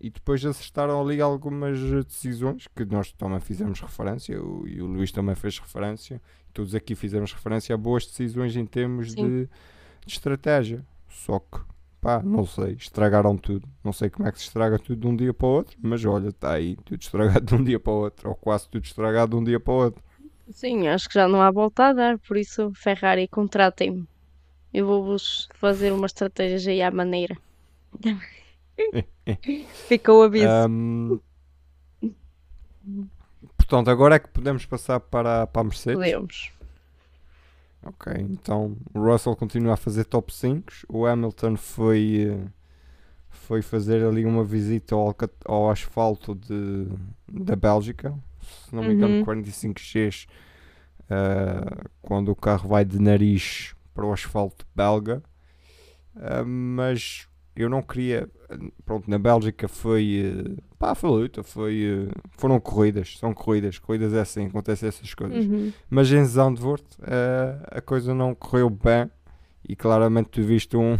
E 0.00 0.10
depois 0.10 0.44
acertaram 0.44 1.00
ali 1.00 1.20
algumas 1.20 1.78
decisões 2.04 2.66
que 2.66 2.84
nós 2.84 3.12
também 3.12 3.38
fizemos 3.38 3.80
referência, 3.80 4.42
o, 4.42 4.66
e 4.66 4.82
o 4.82 4.86
Luís 4.86 5.12
também 5.12 5.36
fez 5.36 5.58
referência, 5.60 6.20
todos 6.52 6.74
aqui 6.74 6.96
fizemos 6.96 7.32
referência 7.32 7.74
a 7.74 7.78
boas 7.78 8.04
decisões 8.04 8.56
em 8.56 8.66
termos 8.66 9.14
de, 9.14 9.46
de 9.46 9.48
estratégia. 10.06 10.84
Só 11.08 11.38
que, 11.38 11.60
pá, 12.02 12.20
não 12.20 12.44
sei, 12.44 12.72
estragaram 12.72 13.36
tudo. 13.36 13.66
Não 13.82 13.92
sei 13.92 14.10
como 14.10 14.28
é 14.28 14.32
que 14.32 14.38
se 14.38 14.46
estraga 14.46 14.76
tudo 14.76 15.00
de 15.00 15.06
um 15.06 15.16
dia 15.16 15.32
para 15.32 15.46
o 15.46 15.50
outro, 15.50 15.78
mas 15.80 16.04
olha, 16.04 16.28
está 16.28 16.52
aí 16.52 16.76
tudo 16.84 17.00
estragado 17.00 17.46
de 17.46 17.54
um 17.54 17.62
dia 17.62 17.78
para 17.78 17.92
o 17.92 17.96
outro, 17.96 18.28
ou 18.28 18.34
quase 18.34 18.68
tudo 18.68 18.84
estragado 18.84 19.30
de 19.30 19.36
um 19.36 19.44
dia 19.44 19.60
para 19.60 19.72
o 19.72 19.76
outro. 19.76 20.02
Sim, 20.50 20.88
acho 20.88 21.08
que 21.08 21.14
já 21.14 21.28
não 21.28 21.40
há 21.40 21.50
volta 21.50 21.86
a 21.86 21.92
dar, 21.92 22.18
por 22.18 22.36
isso, 22.36 22.72
Ferrari, 22.74 23.28
contratem-me. 23.28 24.06
Eu 24.74 24.86
vou-vos 24.86 25.48
fazer 25.54 25.92
uma 25.92 26.06
estratégia 26.06 26.72
aí 26.72 26.82
à 26.82 26.90
maneira. 26.90 27.38
Fica 29.86 30.12
o 30.12 30.22
aviso. 30.22 30.48
Ahm, 30.48 31.20
portanto, 33.56 33.90
agora 33.90 34.16
é 34.16 34.18
que 34.18 34.28
podemos 34.28 34.66
passar 34.66 34.98
para, 34.98 35.46
para 35.46 35.60
a 35.60 35.64
Mercedes. 35.64 35.94
Podemos. 35.94 36.52
Ok, 37.84 38.12
então 38.18 38.76
o 38.94 39.00
Russell 39.00 39.34
continua 39.34 39.74
a 39.74 39.76
fazer 39.76 40.04
top 40.04 40.32
5. 40.32 40.72
O 40.88 41.04
Hamilton 41.04 41.56
foi, 41.56 42.28
eh, 42.30 42.48
foi 43.28 43.60
fazer 43.60 44.04
ali 44.04 44.24
uma 44.24 44.44
visita 44.44 44.94
ao, 44.94 45.14
ao 45.44 45.70
asfalto 45.70 46.34
de, 46.34 46.86
da 47.28 47.56
Bélgica. 47.56 48.14
Se 48.40 48.74
não 48.74 48.82
me 48.84 48.94
engano, 48.94 49.14
Uhum. 49.16 49.24
45Gs. 49.24 50.26
eh, 51.10 51.84
quando 52.00 52.30
o 52.30 52.36
carro 52.36 52.68
vai 52.68 52.84
de 52.84 53.00
nariz 53.00 53.74
para 53.92 54.06
o 54.06 54.12
asfalto 54.12 54.64
belga. 54.74 55.22
Ah, 56.14 56.44
mas 56.44 57.26
eu 57.54 57.68
não 57.68 57.82
queria. 57.82 58.28
Pronto, 58.84 59.08
na 59.10 59.18
Bélgica 59.18 59.66
foi. 59.68 60.34
eh, 60.58 60.62
pá, 60.78 60.94
foi 60.94 61.10
luta. 61.10 61.42
Foi, 61.42 62.08
eh, 62.10 62.12
foram 62.32 62.58
corridas. 62.60 63.16
São 63.18 63.32
corridas. 63.34 63.78
Corridas 63.78 64.12
é 64.14 64.20
assim, 64.20 64.46
acontecem 64.46 64.88
essas 64.88 65.12
coisas. 65.14 65.46
Uhum. 65.46 65.72
Mas 65.90 66.10
em 66.12 66.24
Zandvoort 66.24 66.84
eh, 67.02 67.58
a 67.70 67.80
coisa 67.80 68.14
não 68.14 68.34
correu 68.34 68.68
bem 68.70 69.10
e 69.68 69.76
claramente 69.76 70.28
tu 70.30 70.42
viste 70.42 70.76
um, 70.76 70.96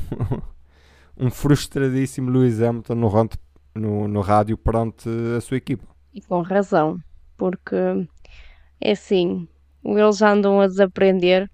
um 1.16 1.30
frustradíssimo 1.30 2.30
Lewis 2.30 2.60
Hamilton 2.62 2.94
no, 2.94 3.08
rant- 3.08 3.36
no, 3.74 4.08
no 4.08 4.20
rádio 4.20 4.56
perante 4.56 5.08
a 5.36 5.40
sua 5.40 5.56
equipa. 5.56 5.86
E 6.14 6.20
com 6.20 6.42
razão, 6.42 6.98
porque 7.36 7.74
é 8.80 8.92
assim, 8.92 9.48
eles 9.84 10.20
andam 10.22 10.60
a 10.60 10.66
desaprender. 10.66 11.50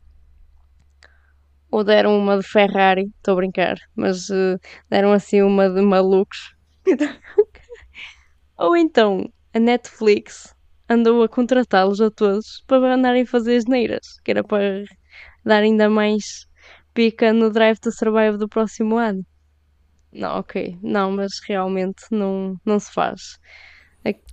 Ou 1.71 1.85
deram 1.85 2.19
uma 2.19 2.39
de 2.39 2.47
Ferrari, 2.47 3.11
estou 3.17 3.33
a 3.33 3.37
brincar, 3.37 3.77
mas 3.95 4.31
eh, 4.31 4.57
deram 4.89 5.13
assim 5.13 5.43
uma 5.43 5.69
de 5.69 5.83
malucos. 5.83 6.55
Ou 8.59 8.77
então 8.77 9.31
a 9.53 9.59
Netflix 9.59 10.55
andou 10.89 11.23
a 11.23 11.29
contratá-los 11.29 12.01
a 12.01 12.11
todos 12.11 12.65
para 12.67 12.95
andarem 12.95 13.23
a 13.23 13.27
fazer 13.27 13.57
as 13.57 13.67
neiras, 13.67 14.19
que 14.25 14.31
era 14.31 14.43
para 14.43 14.85
dar 15.45 15.63
ainda 15.63 15.91
mais 15.91 16.47
pica 16.95 17.33
no 17.33 17.51
Drive 17.51 17.79
to 17.79 17.93
Survive 17.93 18.39
do 18.39 18.49
próximo 18.49 18.97
ano. 18.97 19.25
Não, 20.13 20.39
ok, 20.39 20.79
não, 20.83 21.11
mas 21.11 21.39
realmente 21.47 22.03
não, 22.11 22.59
não 22.65 22.79
se 22.79 22.91
faz. 22.93 23.39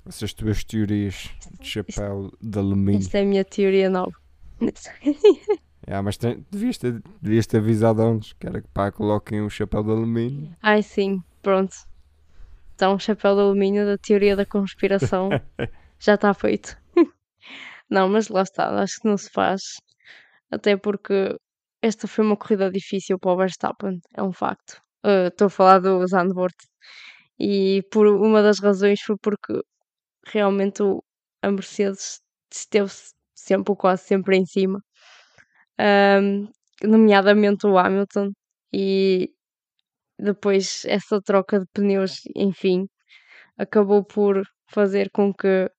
Essas 0.05 0.33
tuas 0.33 0.63
teorias 0.63 1.29
de 1.59 1.67
chapéu 1.67 2.31
de 2.41 2.57
alumínio. 2.57 2.99
Esta 2.99 3.17
é 3.17 3.21
a 3.21 3.25
minha 3.25 3.43
teoria 3.43 3.89
nova. 3.89 4.13
Yeah, 5.87 6.01
mas 6.01 6.17
tem- 6.17 6.43
devias, 6.51 6.77
ter, 6.77 7.01
devias 7.21 7.45
ter 7.45 7.57
avisado 7.57 8.01
antes, 8.01 8.33
que 8.33 8.47
era 8.47 8.61
que 8.61 8.67
pá, 8.69 8.91
coloquem 8.91 9.41
um 9.41 9.49
chapéu 9.49 9.83
de 9.83 9.91
alumínio. 9.91 10.55
Ai 10.61 10.81
sim, 10.81 11.21
pronto. 11.41 11.75
Então, 12.73 12.97
chapéu 12.99 13.35
de 13.35 13.41
alumínio 13.41 13.85
da 13.85 13.97
teoria 13.97 14.35
da 14.35 14.45
conspiração 14.45 15.29
já 15.99 16.15
está 16.15 16.33
feito. 16.33 16.75
não, 17.89 18.09
mas 18.09 18.29
lá 18.29 18.41
está, 18.41 18.69
acho 18.81 18.99
que 18.99 19.07
não 19.07 19.17
se 19.17 19.29
faz. 19.29 19.61
Até 20.51 20.75
porque 20.75 21.35
esta 21.81 22.07
foi 22.07 22.25
uma 22.25 22.35
corrida 22.37 22.71
difícil 22.71 23.19
para 23.19 23.31
o 23.33 23.37
Verstappen, 23.37 23.99
é 24.15 24.23
um 24.23 24.31
facto. 24.33 24.81
Uh, 25.05 25.27
Estou 25.27 25.47
a 25.47 25.49
falar 25.49 25.79
do 25.79 26.05
Zandvoort. 26.07 26.55
E 27.39 27.83
por 27.91 28.07
uma 28.07 28.41
das 28.41 28.59
razões 28.59 29.01
foi 29.01 29.17
porque 29.21 29.61
realmente 30.25 30.81
o- 30.81 31.03
a 31.43 31.51
Mercedes 31.51 32.21
esteve 32.51 32.91
sempre, 33.35 33.71
ou 33.71 33.75
quase 33.75 34.03
sempre 34.03 34.37
em 34.37 34.45
cima. 34.45 34.81
Ahm, 35.79 36.47
nomeadamente 36.83 37.67
o 37.67 37.77
Hamilton. 37.77 38.31
E 38.73 39.31
depois 40.19 40.85
essa 40.85 41.21
troca 41.21 41.59
de 41.61 41.67
pneus, 41.73 42.21
enfim, 42.35 42.87
acabou 43.57 44.03
por 44.05 44.43
fazer 44.69 45.09
com 45.11 45.33
que 45.33 45.69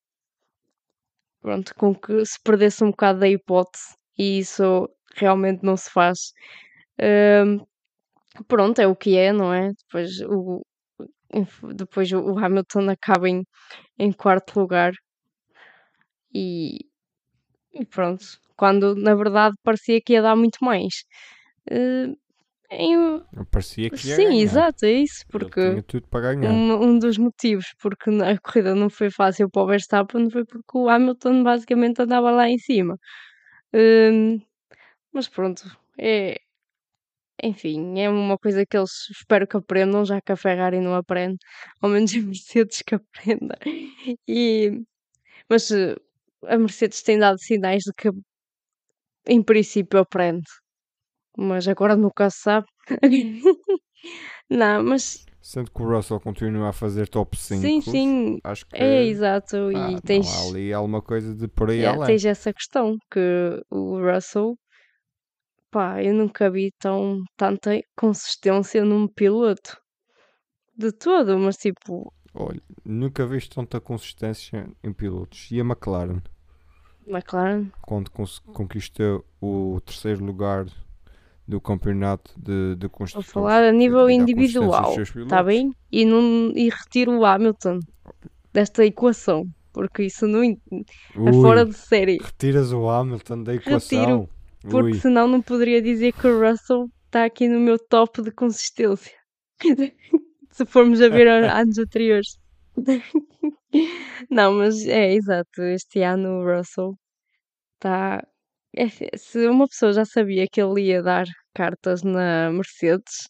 pronto, 1.41 1.75
com 1.75 1.95
que 1.95 2.25
se 2.25 2.39
perdesse 2.43 2.83
um 2.85 2.91
bocado 2.91 3.21
da 3.21 3.29
hipótese 3.29 3.95
e 4.19 4.39
isso 4.41 4.89
realmente 5.15 5.63
não 5.65 5.77
se 5.77 5.91
faz. 5.91 6.33
Ahm, 7.01 7.61
pronto, 8.49 8.81
é 8.81 8.87
o 8.89 8.97
que 8.97 9.17
é, 9.19 9.33
não 9.33 9.53
é? 9.55 9.71
Depois 9.73 10.21
o, 10.23 10.63
depois 11.75 12.13
o 12.13 12.39
Hamilton 12.39 12.91
acaba 12.91 13.29
em, 13.29 13.45
em 13.99 14.13
quarto 14.13 14.59
lugar 14.61 14.93
e, 16.33 16.87
e 17.73 17.85
pronto, 17.87 18.25
quando 18.57 18.95
na 18.95 19.15
verdade 19.15 19.57
parecia 19.63 20.01
que 20.01 20.15
ia 20.15 20.23
dar 20.23 20.37
muito 20.37 20.59
mais. 20.63 21.05
Eh, 21.71 22.09
em- 22.71 23.23
Parecia 23.51 23.91
que 23.91 24.09
ia 24.09 24.17
sim, 24.17 24.25
ganhar. 24.25 24.43
exato, 24.43 24.85
é 24.87 24.93
isso, 24.93 25.25
Ele 25.29 25.39
porque 25.41 25.61
tinha 25.61 25.83
tudo 25.83 26.07
para 26.09 26.35
ganhar. 26.35 26.53
um, 26.53 26.73
um 26.85 26.99
dos 26.99 27.19
motivos 27.19 27.67
porque 27.81 28.11
a 28.11 28.39
corrida 28.41 28.75
não 28.75 28.91
foi 28.91 29.11
fácil 29.11 29.51
para 29.51 29.63
o 29.63 29.67
Verstappen 29.67 30.31
foi 30.31 30.45
porque 30.45 30.79
o 30.79 30.89
Hamilton 30.89 31.43
basicamente 31.43 32.03
andava 32.03 32.31
lá 32.31 32.49
em 32.49 32.59
cima. 32.59 32.99
Hum, 33.75 34.41
mas 35.13 35.29
pronto, 35.29 35.63
é, 35.99 36.39
enfim, 37.43 37.99
é 38.01 38.09
uma 38.09 38.39
coisa 38.39 38.65
que 38.67 38.77
eles 38.77 38.91
espero 39.11 39.47
que 39.47 39.57
aprendam, 39.57 40.05
já 40.05 40.21
que 40.21 40.33
a 40.33 40.37
Ferrari 40.37 40.81
não 40.81 40.95
aprende, 40.95 41.37
ao 41.81 41.91
menos 41.91 42.15
a 42.15 42.21
Mercedes 42.21 42.83
que 42.83 42.95
aprenda. 42.95 43.59
E, 44.29 44.81
mas 45.51 45.71
eh, 45.73 45.97
a 46.47 46.59
Mercedes 46.59 47.03
tem 47.03 47.19
dado 47.19 47.39
sinais 47.41 47.83
de 47.85 47.93
que 47.95 48.11
em 49.27 49.43
princípio 49.43 50.01
aprende, 50.01 50.47
mas 51.37 51.67
agora 51.69 51.97
nunca 51.97 52.31
se 52.31 52.41
sabe. 52.41 52.67
não, 54.51 54.83
mas 54.85 55.25
Sendo 55.41 55.71
que 55.71 55.81
o 55.81 55.89
Russell 55.89 56.19
continua 56.21 56.71
a 56.71 56.73
fazer 56.73 57.09
top 57.09 57.37
5. 57.37 57.61
sim, 57.63 57.81
sim, 57.81 58.39
Acho 58.43 58.67
que 58.67 58.77
é 58.77 59.05
exato. 59.05 59.57
pá, 59.73 59.79
e 59.79 59.95
não 59.95 60.01
tens, 60.01 60.27
há 60.27 60.49
ali 60.51 60.73
alguma 60.73 61.01
coisa 61.01 61.35
de 61.35 61.47
por 61.49 61.71
aí 61.71 61.79
yeah, 61.79 61.97
além. 61.97 62.17
tens 62.17 62.25
essa 62.25 62.53
questão 62.53 62.97
que 63.13 63.21
o 63.71 64.01
Russell, 64.01 64.57
pá, 65.71 66.03
eu 66.03 66.13
nunca 66.15 66.51
vi 66.51 66.73
tão 66.81 67.23
tanta 67.37 67.81
consistência 67.97 68.85
num 68.85 69.07
piloto 69.07 69.77
de 70.77 70.91
todo, 70.93 71.39
mas 71.39 71.57
tipo, 71.57 72.13
Olha, 72.35 72.61
nunca 72.85 73.27
viste 73.27 73.51
tanta 73.51 73.81
consistência 73.81 74.69
em 74.83 74.93
pilotos. 74.93 75.51
E 75.51 75.61
a 75.61 75.65
McLaren, 75.65 76.21
McLaren, 77.07 77.67
quando 77.83 78.11
conquistou 78.53 79.25
o 79.41 79.81
terceiro 79.85 80.25
lugar 80.25 80.67
do 81.47 81.61
campeonato 81.61 82.33
de, 82.37 82.75
de 82.75 82.87
vou 82.89 82.91
construtores. 82.91 83.31
falar 83.33 83.63
a 83.63 83.73
nível 83.73 84.11
individual, 84.11 84.95
está 85.01 85.43
bem? 85.43 85.73
E, 85.93 86.05
não, 86.05 86.51
e 86.57 86.69
retiro 86.69 87.13
o 87.13 87.25
Hamilton 87.25 87.79
desta 88.53 88.85
equação, 88.85 89.47
porque 89.73 90.03
isso 90.05 90.27
não 90.27 90.43
in- 90.43 90.61
é 90.73 91.21
Ui, 91.21 91.33
fora 91.33 91.65
de 91.65 91.75
série. 91.75 92.19
Retiras 92.21 92.73
o 92.73 92.89
Hamilton 92.89 93.43
da 93.43 93.55
equação. 93.55 94.29
Porque 94.63 94.95
Ui, 94.95 95.01
senão 95.01 95.29
não 95.29 95.41
poderia 95.41 95.81
dizer 95.81 96.13
que 96.13 96.27
o 96.27 96.41
Russell 96.41 96.91
está 97.05 97.25
aqui 97.25 97.47
no 97.47 97.61
meu 97.61 97.79
top 97.79 98.21
de 98.23 98.33
consistência. 98.33 99.13
Se 100.51 100.65
formos 100.67 101.01
a 101.01 101.09
ver 101.09 101.29
anos 101.29 101.79
anteriores. 101.79 102.39
Não, 104.31 104.53
mas 104.55 104.87
é 104.87 105.13
exato. 105.15 105.63
Este 105.63 106.03
ano 106.03 106.41
o 106.41 106.57
Russell 106.57 106.95
está. 107.75 108.23
é, 108.77 108.89
se 109.17 109.49
uma 109.49 109.67
pessoa 109.69 109.93
já 109.93 110.05
sabia 110.05 110.47
que 110.51 110.61
ele 110.61 110.83
ia 110.89 111.03
dar 111.03 111.27
cartas 111.55 112.03
na 112.03 112.51
Mercedes, 112.51 113.29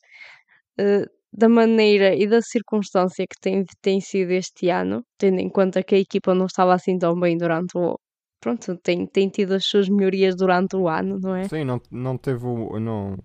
eh, 0.79 1.07
da 1.33 1.49
maneira 1.49 2.15
e 2.15 2.27
da 2.27 2.41
circunstância 2.43 3.27
que 3.27 3.39
tem, 3.41 3.65
tem 3.83 4.01
sido 4.01 4.31
este 4.33 4.71
ano, 4.71 5.05
tendo 5.19 5.39
em 5.41 5.51
conta 5.51 5.83
que 5.83 5.95
a 5.95 5.99
equipa 5.99 6.35
não 6.35 6.47
estava 6.47 6.75
assim 6.75 6.99
tão 6.99 7.19
bem 7.19 7.37
durante 7.37 7.77
o. 7.77 7.99
Pronto, 8.41 8.77
tem, 8.79 9.07
tem 9.07 9.29
tido 9.29 9.53
as 9.55 9.67
suas 9.67 9.89
melhorias 9.89 10.37
durante 10.37 10.77
o 10.77 10.89
ano, 10.89 11.19
não 11.21 11.35
é? 11.35 11.45
sim, 11.49 11.65
não, 11.65 11.81
não 11.91 12.17
teve. 12.17 12.45
Não, 12.81 13.17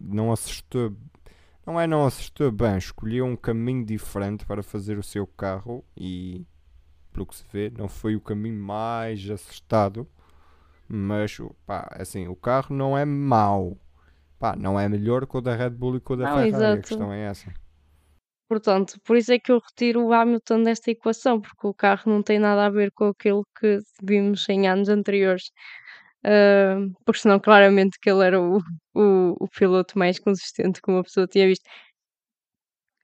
não 0.00 0.32
acertou. 0.32 0.96
Não 1.68 1.78
é 1.78 1.86
não 1.86 2.06
acertou 2.06 2.50
bem, 2.50 2.78
escolheu 2.78 3.26
um 3.26 3.36
caminho 3.36 3.84
diferente 3.84 4.46
para 4.46 4.62
fazer 4.62 4.96
o 4.96 5.02
seu 5.02 5.26
carro 5.26 5.84
e, 5.94 6.46
pelo 7.12 7.26
que 7.26 7.36
se 7.36 7.44
vê, 7.52 7.70
não 7.76 7.86
foi 7.90 8.16
o 8.16 8.22
caminho 8.22 8.58
mais 8.58 9.28
acertado. 9.28 10.08
Mas, 10.88 11.38
o- 11.38 11.54
pá, 11.66 11.86
assim, 12.00 12.26
o 12.26 12.34
carro 12.34 12.74
não 12.74 12.96
é 12.96 13.04
mau. 13.04 13.76
Pá, 14.38 14.56
não 14.56 14.80
é 14.80 14.88
melhor 14.88 15.26
que 15.26 15.36
o 15.36 15.42
da 15.42 15.54
Red 15.54 15.68
Bull 15.68 15.96
e 15.96 16.00
que 16.00 16.10
o 16.10 16.16
da 16.16 16.24
Não, 16.24 16.36
Ferrari. 16.36 16.54
A 16.54 16.68
exato. 16.68 16.88
questão 16.88 17.12
é 17.12 17.20
essa. 17.26 17.52
Portanto, 18.48 18.98
por 19.04 19.18
isso 19.18 19.30
é 19.30 19.38
que 19.38 19.52
eu 19.52 19.58
retiro 19.58 20.06
o 20.06 20.12
Hamilton 20.14 20.62
desta 20.62 20.90
equação, 20.90 21.38
porque 21.38 21.66
o 21.66 21.74
carro 21.74 22.10
não 22.10 22.22
tem 22.22 22.38
nada 22.38 22.64
a 22.64 22.70
ver 22.70 22.90
com 22.92 23.08
aquilo 23.08 23.44
que 23.60 23.78
vimos 24.02 24.48
em 24.48 24.66
anos 24.66 24.88
anteriores. 24.88 25.50
Ah, 26.24 26.76
porque 27.04 27.20
senão, 27.20 27.38
claramente, 27.40 27.98
que 28.00 28.10
ele 28.10 28.24
era 28.24 28.40
o, 28.40 28.58
o, 28.94 29.34
o 29.40 29.48
piloto 29.48 29.98
mais 29.98 30.18
consistente 30.18 30.80
que 30.82 30.90
uma 30.90 31.02
pessoa 31.02 31.26
tinha 31.26 31.46
visto. 31.46 31.64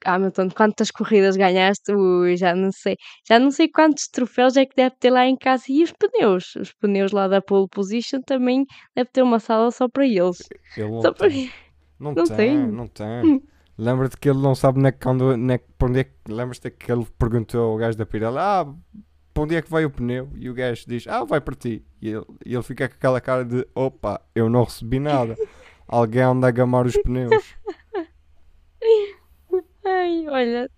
Hamilton, 0.07 0.51
quantas 0.51 0.91
corridas 0.91 1.35
ganhaste? 1.37 1.93
Ui, 1.93 2.37
já 2.37 2.55
não 2.55 2.71
sei. 2.73 2.97
Já 3.27 3.39
não 3.39 3.51
sei 3.51 3.69
quantos 3.71 4.07
troféus 4.09 4.55
é 4.57 4.67
que 4.67 4.77
deve 4.77 4.95
ter 5.01 5.11
lá 5.11 5.25
em 5.27 5.37
casa. 5.37 5.65
E 5.71 5.83
os 5.83 5.93
pneus? 5.93 6.55
Os 6.57 6.73
pneus 6.75 7.11
lá 7.13 7.27
da 7.27 7.41
pole 7.41 7.67
position 7.71 8.21
também 8.21 8.67
deve 8.95 9.09
ter 9.11 9.23
uma 9.23 9.41
sala 9.41 9.71
só 9.71 9.89
para 9.89 10.05
eles. 10.07 10.39
Ele 10.77 10.91
não 10.91 11.01
Só 11.01 11.13
para... 11.13 11.29
Não, 11.99 12.13
Não 12.13 12.25
tem, 12.25 12.37
tem. 12.37 12.57
não 12.59 12.89
tem. 12.89 13.43
Lembra-te 13.79 14.17
que 14.19 14.29
ele 14.29 14.41
não 14.41 14.55
sabe 14.55 14.81
nem 14.81 14.93
quando, 14.93 15.37
nem 15.37 15.59
para 15.79 15.89
onde 15.89 16.01
é 16.01 16.05
que. 16.05 16.13
Lembras-te 16.29 16.69
que 16.71 16.91
ele 16.91 17.07
perguntou 17.17 17.71
ao 17.73 17.77
gajo 17.79 17.97
da 17.97 18.05
Pirelli: 18.05 18.37
Ah, 18.37 18.67
para 19.35 19.43
onde 19.43 19.57
é 19.57 19.61
que 19.63 19.71
vai 19.71 19.85
o 19.85 19.91
pneu? 19.91 20.31
E 20.37 20.49
o 20.49 20.55
gajo 20.55 20.85
diz: 20.87 21.07
Ah, 21.09 21.25
vai 21.25 21.41
para 21.41 21.55
ti. 21.57 21.85
E 22.01 22.09
ele, 22.11 22.25
ele 22.47 22.63
fica 22.63 22.89
com 22.89 22.95
aquela 22.95 23.21
cara 23.21 23.45
de: 23.45 23.67
Opa, 23.75 24.23
eu 24.35 24.49
não 24.49 24.63
recebi 24.63 24.99
nada. 25.01 25.35
Alguém 25.87 26.23
anda 26.23 26.47
a 26.47 26.51
gamar 26.51 26.87
os 26.87 26.97
pneus. 26.97 27.55
Ai, 29.85 30.27
olha, 30.29 30.71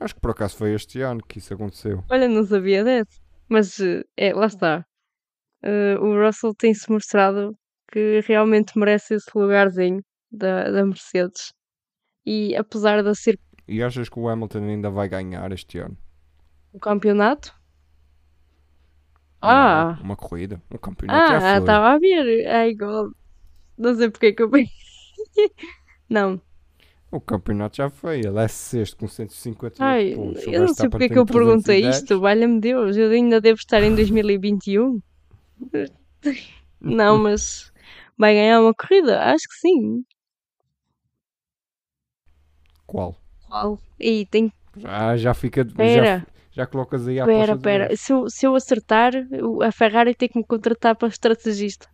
Acho 0.00 0.14
que 0.14 0.20
por 0.20 0.30
acaso 0.30 0.56
foi 0.56 0.74
este 0.74 1.00
ano 1.00 1.22
que 1.26 1.38
isso 1.38 1.54
aconteceu. 1.54 2.04
olha, 2.10 2.28
não 2.28 2.44
sabia 2.44 2.82
dessa. 2.84 3.20
Mas, 3.48 3.78
eh, 3.80 4.02
é, 4.16 4.32
lá 4.32 4.46
está. 4.46 4.84
Eh, 5.62 5.96
o 5.98 6.14
Russell 6.24 6.54
tem-se 6.54 6.90
mostrado 6.90 7.56
que 7.90 8.20
realmente 8.26 8.78
merece 8.78 9.14
esse 9.14 9.30
lugarzinho 9.34 10.00
da, 10.30 10.70
da 10.70 10.84
Mercedes. 10.84 11.52
E 12.24 12.56
apesar 12.56 13.02
de 13.02 13.14
ser 13.14 13.38
E 13.68 13.82
achas 13.82 14.08
que 14.08 14.18
o 14.18 14.28
Hamilton 14.28 14.64
ainda 14.64 14.90
vai 14.90 15.08
ganhar 15.08 15.50
este 15.52 15.78
ano? 15.78 15.96
o 16.72 16.78
campeonato. 16.80 17.54
Ah! 19.42 19.98
uma 20.02 20.16
corrida. 20.16 20.62
Um 20.70 20.78
campeonato 20.78 21.28
já 21.28 21.36
Ah, 21.36 21.40
foi. 21.40 21.60
estava 21.60 21.88
a 21.92 21.98
ver. 21.98 22.46
Ai, 22.48 22.74
God. 22.74 23.12
Não 23.78 23.94
sei 23.96 24.10
porque 24.10 24.26
é 24.26 24.32
que 24.32 24.42
eu. 24.42 24.50
Não. 26.08 26.40
O 27.10 27.20
campeonato 27.20 27.76
já 27.76 27.90
foi. 27.90 28.20
Ele 28.20 28.38
é 28.38 28.48
sexto 28.48 28.96
com 28.96 29.08
158 29.08 29.82
Ai, 29.82 30.14
pontos. 30.14 30.42
Eu 30.46 30.60
não 30.62 30.74
sei 30.74 30.88
Verstappen 30.88 30.90
porque 30.90 31.04
é 31.04 31.08
que 31.08 31.18
eu 31.18 31.26
perguntei 31.26 31.82
310. 31.82 31.96
isto. 31.96 32.20
Valha-me 32.20 32.60
Deus, 32.60 32.96
eu 32.96 33.10
ainda 33.10 33.40
devo 33.40 33.58
estar 33.58 33.82
em 33.82 33.94
2021. 33.94 35.00
Não, 36.80 37.18
mas 37.18 37.72
vai 38.18 38.34
ganhar 38.34 38.60
uma 38.60 38.74
corrida? 38.74 39.22
Acho 39.24 39.46
que 39.48 39.54
sim. 39.56 40.04
Qual? 42.86 43.16
Qual? 43.48 43.78
E 43.98 44.26
tem. 44.26 44.52
Já, 44.76 45.16
já 45.16 45.34
fica. 45.34 45.64
Já, 45.64 45.74
Pera, 45.74 46.26
já 46.52 46.66
colocas 46.66 47.08
aí 47.08 47.18
a 47.18 47.24
pera, 47.24 47.56
pera. 47.58 47.96
Se 47.96 48.12
eu, 48.12 48.28
se 48.30 48.46
eu 48.46 48.54
acertar, 48.54 49.12
a 49.64 49.72
Ferrari 49.72 50.14
tem 50.14 50.28
que 50.28 50.38
me 50.38 50.44
contratar 50.44 50.94
para 50.96 51.08
estrategista. 51.08 51.88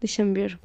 Deixa-me 0.00 0.32
ver. 0.34 0.60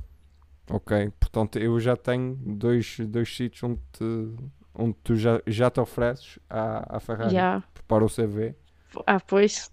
Ok, 0.69 1.09
portanto 1.19 1.57
eu 1.59 1.79
já 1.79 1.95
tenho 1.97 2.35
dois, 2.35 2.97
dois 2.99 3.35
sítios 3.35 3.63
onde, 3.63 3.79
te- 3.91 4.35
onde 4.73 4.95
tu 5.03 5.15
já, 5.15 5.41
já 5.47 5.69
te 5.69 5.79
ofereces 5.79 6.39
à, 6.49 6.97
à 6.97 6.99
Ferrari. 6.99 7.33
Já. 7.33 7.63
Prepara 7.73 8.05
o 8.05 8.09
CV. 8.09 8.55
Ah, 9.07 9.19
pois. 9.19 9.71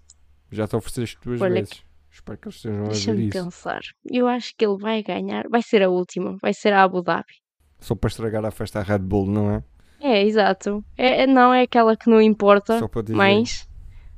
Já 0.51 0.67
te 0.67 0.75
ofereceste 0.75 1.17
duas 1.23 1.39
Olha 1.41 1.53
vezes. 1.53 1.83
Espero 2.11 2.37
que 2.37 2.47
eles 2.49 2.55
estejam 2.57 2.79
a 2.79 2.83
ver 2.83 2.89
Deixa-me 2.91 3.27
isso. 3.27 3.43
pensar. 3.43 3.79
Eu 4.03 4.27
acho 4.27 4.53
que 4.57 4.65
ele 4.65 4.77
vai 4.77 5.01
ganhar. 5.01 5.47
Vai 5.49 5.61
ser 5.61 5.81
a 5.81 5.89
última. 5.89 6.35
Vai 6.41 6.53
ser 6.53 6.73
a 6.73 6.83
Abu 6.83 7.01
Dhabi. 7.01 7.35
Só 7.79 7.95
para 7.95 8.09
estragar 8.09 8.43
a 8.43 8.51
festa 8.51 8.79
à 8.79 8.83
Red 8.83 8.99
Bull, 8.99 9.27
não 9.31 9.49
é? 9.49 9.63
É, 10.01 10.23
exato. 10.23 10.83
É, 10.97 11.23
é- 11.23 11.27
não 11.27 11.53
é 11.53 11.61
aquela 11.61 11.95
que 11.95 12.09
não 12.09 12.19
importa 12.21 12.79
Só 12.79 12.87
para 12.87 13.03
dizer. 13.03 13.15
mais. 13.15 13.69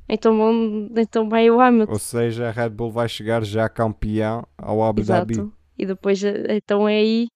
Então, 0.08 0.36
vão- 0.36 0.88
então 0.96 1.28
vai 1.28 1.50
o 1.50 1.60
Hamilton. 1.60 1.92
Ou 1.92 1.98
seja, 1.98 2.48
a 2.48 2.50
Red 2.50 2.70
Bull 2.70 2.90
vai 2.90 3.08
chegar 3.08 3.44
já 3.44 3.68
campeão 3.68 4.46
ao 4.56 4.82
Abu 4.82 5.02
Dhabi. 5.02 5.34
Exato. 5.34 5.52
E 5.78 5.86
depois, 5.86 6.22
eh, 6.24 6.56
então 6.56 6.88
é 6.88 6.96
aí, 6.96 7.28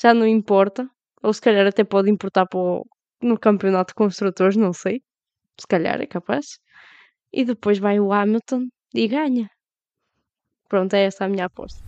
já 0.00 0.12
não 0.14 0.26
importa. 0.26 0.88
Ou 1.22 1.32
se 1.32 1.40
calhar 1.40 1.66
até 1.66 1.84
pode 1.84 2.10
importar 2.10 2.46
para 2.46 2.58
o- 2.58 2.86
no 3.22 3.38
campeonato 3.38 3.90
de 3.90 3.94
construtores, 3.96 4.56
não 4.56 4.72
sei. 4.72 5.02
Se 5.60 5.66
calhar 5.66 6.00
é 6.00 6.06
capaz. 6.06 6.58
E 7.32 7.44
depois 7.44 7.78
vai 7.78 8.00
o 8.00 8.12
Hamilton 8.12 8.66
e 8.94 9.06
ganha. 9.08 9.50
Pronto, 10.68 10.94
é 10.94 11.04
essa 11.04 11.24
a 11.24 11.28
minha 11.28 11.46
aposta. 11.46 11.82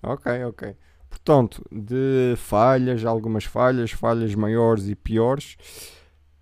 Ok, 0.03 0.45
ok. 0.45 0.77
Portanto, 1.13 1.63
de 1.71 2.35
falhas, 2.39 3.05
algumas 3.05 3.45
falhas, 3.45 3.91
falhas 3.91 4.35
maiores 4.35 4.89
e 4.89 4.95
piores. 4.95 5.59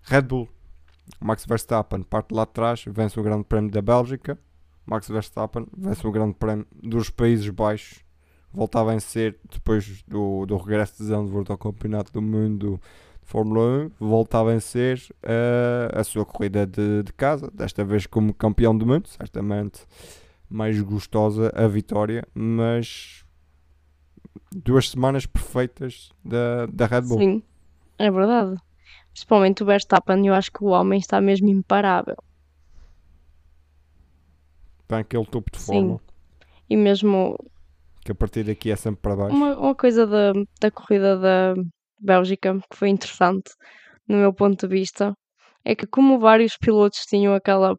Red 0.02 0.22
Bull. 0.22 0.48
Max 1.20 1.44
Verstappen 1.44 2.02
parte 2.04 2.32
lá 2.32 2.42
atrás, 2.42 2.84
vence 2.86 3.18
o 3.18 3.22
Grande 3.22 3.42
Prémio 3.42 3.68
da 3.68 3.82
Bélgica. 3.82 4.38
Max 4.86 5.08
Verstappen 5.08 5.66
vence 5.76 6.06
o 6.06 6.12
Grande 6.12 6.34
Prémio 6.34 6.64
dos 6.72 7.10
Países 7.10 7.48
Baixos. 7.48 7.98
Volta 8.52 8.80
a 8.80 8.84
vencer 8.84 9.40
depois 9.52 10.04
do, 10.06 10.46
do 10.46 10.56
regresso 10.56 10.98
de 10.98 11.08
Zandvoort 11.08 11.50
ao 11.50 11.58
Campeonato 11.58 12.12
do 12.12 12.22
Mundo 12.22 12.80
de 13.20 13.28
Fórmula 13.28 13.60
1. 13.86 13.90
Volta 13.98 14.38
a 14.38 14.44
vencer 14.44 15.02
eh, 15.24 15.90
a 15.92 16.04
sua 16.04 16.24
corrida 16.24 16.64
de, 16.64 17.02
de 17.02 17.12
casa, 17.12 17.50
desta 17.52 17.84
vez 17.84 18.06
como 18.06 18.32
campeão 18.32 18.78
do 18.78 18.86
mundo. 18.86 19.08
Certamente 19.08 19.80
mais 20.48 20.80
gostosa 20.80 21.52
a 21.56 21.66
vitória, 21.66 22.24
mas 22.32 23.24
duas 24.52 24.90
semanas 24.90 25.26
perfeitas 25.26 26.10
da, 26.24 26.66
da 26.66 26.86
Red 26.86 27.02
Bull. 27.02 27.18
Sim, 27.18 27.42
é 27.98 28.10
verdade. 28.10 28.56
Principalmente 29.12 29.62
o 29.62 29.66
Verstappen, 29.66 30.26
eu 30.26 30.34
acho 30.34 30.50
que 30.52 30.62
o 30.64 30.68
homem 30.68 30.98
está 30.98 31.20
mesmo 31.20 31.48
imparável. 31.48 32.16
Tem 34.86 34.98
aquele 34.98 35.26
topo 35.26 35.50
de 35.52 35.58
Sim. 35.58 35.72
forma 35.72 36.00
E 36.68 36.76
mesmo 36.76 37.36
que 38.04 38.12
a 38.12 38.14
partir 38.14 38.44
daqui 38.44 38.70
é 38.70 38.76
sempre 38.76 39.00
para 39.02 39.14
baixo. 39.16 39.36
uma, 39.36 39.56
uma 39.58 39.74
coisa 39.74 40.06
da, 40.06 40.32
da 40.60 40.70
corrida 40.70 41.18
da 41.18 41.54
Bélgica 42.00 42.58
que 42.70 42.76
foi 42.76 42.88
interessante, 42.88 43.50
no 44.08 44.16
meu 44.16 44.32
ponto 44.32 44.66
de 44.66 44.74
vista, 44.74 45.12
é 45.64 45.74
que 45.74 45.86
como 45.86 46.18
vários 46.18 46.56
pilotos 46.56 47.00
tinham 47.06 47.34
aquela, 47.34 47.76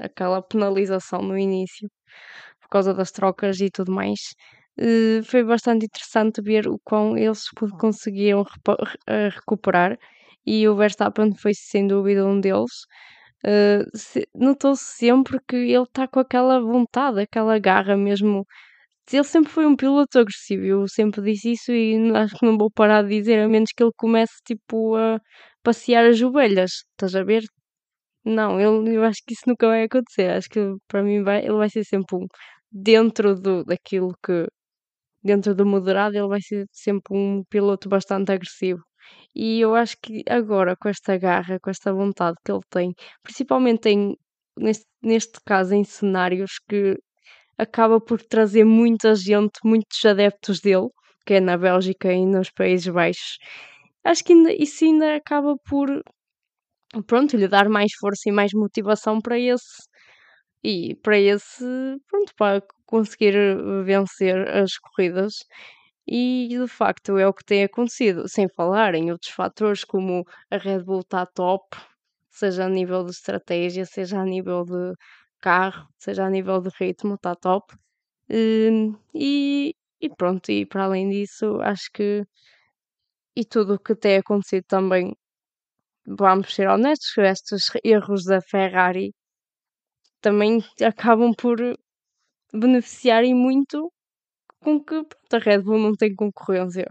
aquela 0.00 0.42
penalização 0.42 1.22
no 1.22 1.38
início, 1.38 1.88
por 2.60 2.68
causa 2.68 2.92
das 2.92 3.12
trocas 3.12 3.60
e 3.60 3.70
tudo 3.70 3.92
mais, 3.92 4.18
foi 5.24 5.42
bastante 5.44 5.86
interessante 5.86 6.40
ver 6.42 6.68
o 6.68 6.78
quão 6.84 7.16
eles 7.16 7.48
co- 7.50 7.68
conseguiam 7.78 8.44
eh, 9.06 9.28
recuperar 9.30 9.98
e 10.46 10.66
o 10.68 10.76
Verstappen 10.76 11.34
foi 11.36 11.52
sem 11.54 11.86
dúvida 11.86 12.26
um 12.26 12.40
deles. 12.40 12.72
Eh, 13.44 13.84
se- 13.94 14.28
Notou-se 14.34 14.84
sempre 14.84 15.38
que 15.48 15.56
ele 15.56 15.82
está 15.84 16.08
com 16.08 16.20
aquela 16.20 16.60
vontade, 16.60 17.20
aquela 17.22 17.58
garra 17.58 17.96
mesmo. 17.96 18.46
Ele 19.12 19.24
sempre 19.24 19.50
foi 19.52 19.66
um 19.66 19.76
piloto 19.76 20.18
agressivo, 20.20 20.64
eu 20.64 20.88
sempre 20.88 21.22
disse 21.22 21.52
isso 21.52 21.72
e 21.72 22.12
acho 22.16 22.36
que 22.38 22.46
não 22.46 22.58
vou 22.58 22.70
parar 22.70 23.02
de 23.04 23.10
dizer, 23.10 23.40
a 23.40 23.48
menos 23.48 23.72
que 23.72 23.82
ele 23.82 23.92
comece 23.96 24.34
tipo 24.46 24.96
a 24.96 25.20
passear 25.64 26.06
as 26.06 26.20
ovelhas, 26.22 26.72
estás 26.94 27.16
a 27.16 27.24
ver? 27.24 27.42
Não, 28.24 28.60
ele, 28.60 28.96
eu 28.96 29.04
acho 29.04 29.20
que 29.26 29.32
isso 29.34 29.42
nunca 29.46 29.66
vai 29.68 29.84
acontecer. 29.84 30.30
Acho 30.30 30.48
que 30.50 30.60
para 30.88 31.02
mim 31.02 31.22
vai, 31.22 31.40
ele 31.44 31.54
vai 31.54 31.70
ser 31.70 31.84
sempre 31.84 32.16
um 32.16 32.26
dentro 32.70 33.34
do, 33.34 33.64
daquilo 33.64 34.14
que 34.24 34.46
dentro 35.22 35.54
do 35.54 35.66
moderado, 35.66 36.16
ele 36.16 36.28
vai 36.28 36.40
ser 36.40 36.66
sempre 36.72 37.16
um 37.16 37.42
piloto 37.50 37.88
bastante 37.88 38.32
agressivo. 38.32 38.82
E 39.34 39.60
eu 39.60 39.74
acho 39.74 39.96
que 40.02 40.22
agora, 40.28 40.76
com 40.76 40.88
esta 40.88 41.16
garra, 41.18 41.58
com 41.60 41.70
esta 41.70 41.92
vontade 41.92 42.36
que 42.44 42.52
ele 42.52 42.60
tem, 42.70 42.94
principalmente 43.22 43.88
em, 43.88 44.16
neste, 44.58 44.86
neste 45.02 45.40
caso 45.46 45.74
em 45.74 45.84
cenários 45.84 46.52
que 46.68 46.96
acaba 47.58 48.00
por 48.00 48.22
trazer 48.22 48.64
muita 48.64 49.14
gente, 49.14 49.58
muitos 49.64 50.04
adeptos 50.04 50.60
dele, 50.60 50.88
que 51.26 51.34
é 51.34 51.40
na 51.40 51.56
Bélgica 51.58 52.12
e 52.12 52.26
nos 52.26 52.50
Países 52.50 52.88
Baixos, 52.88 53.38
acho 54.04 54.24
que 54.24 54.32
ainda, 54.32 54.52
isso 54.54 54.84
ainda 54.84 55.16
acaba 55.16 55.56
por 55.68 55.88
pronto, 57.06 57.36
lhe 57.36 57.48
dar 57.48 57.68
mais 57.68 57.92
força 58.00 58.28
e 58.28 58.32
mais 58.32 58.52
motivação 58.52 59.20
para 59.20 59.38
esse 59.38 59.82
e 60.64 60.94
para 61.02 61.18
esse, 61.18 61.64
pronto, 62.08 62.32
para 62.36 62.62
conseguir 62.90 63.34
eh, 63.36 63.82
vencer 63.84 64.36
as 64.62 64.76
corridas. 64.78 65.34
E 66.06 66.48
de 66.50 66.66
facto 66.68 67.18
é 67.18 67.26
o 67.28 67.34
que 67.34 67.44
tem 67.44 67.64
acontecido, 67.64 68.28
sem 68.28 68.48
falar 68.48 68.94
em 68.94 69.12
outros 69.12 69.30
fatores 69.32 69.84
como 69.84 70.24
a 70.50 70.56
Red 70.58 70.82
Bull 70.84 71.00
está 71.00 71.24
top, 71.26 71.76
seja 72.30 72.64
a 72.66 72.68
nível 72.68 73.04
de 73.04 73.12
estratégia, 73.12 73.86
seja 73.86 74.20
a 74.20 74.24
nível 74.24 74.64
de 74.64 74.94
carro, 75.40 75.86
seja 75.98 76.24
a 76.26 76.30
nível 76.30 76.60
de 76.60 76.70
ritmo, 76.80 77.14
está 77.14 77.34
top. 77.36 77.74
Hum, 78.30 78.96
E, 79.14 79.74
e 80.00 80.08
pronto, 80.16 80.50
e 80.52 80.66
para 80.66 80.84
além 80.84 81.10
disso, 81.10 81.60
acho 81.62 81.90
que 81.94 82.24
e 83.40 83.42
tudo 83.52 83.74
o 83.74 83.78
que 83.84 83.94
tem 83.96 84.16
acontecido 84.18 84.64
também, 84.68 85.04
vamos 86.06 86.54
ser 86.54 86.68
honestos, 86.68 87.16
estes 87.18 87.64
erros 87.84 88.24
da 88.24 88.40
Ferrari 88.42 89.08
também 90.20 90.62
acabam 90.82 91.32
por 91.34 91.58
beneficiar 92.52 93.24
e 93.24 93.34
muito 93.34 93.92
com 94.60 94.78
que 94.78 95.02
pronto, 95.02 95.34
a 95.34 95.38
Red 95.38 95.62
Bull 95.62 95.78
não 95.78 95.94
tem 95.94 96.14
concorrência. 96.14 96.86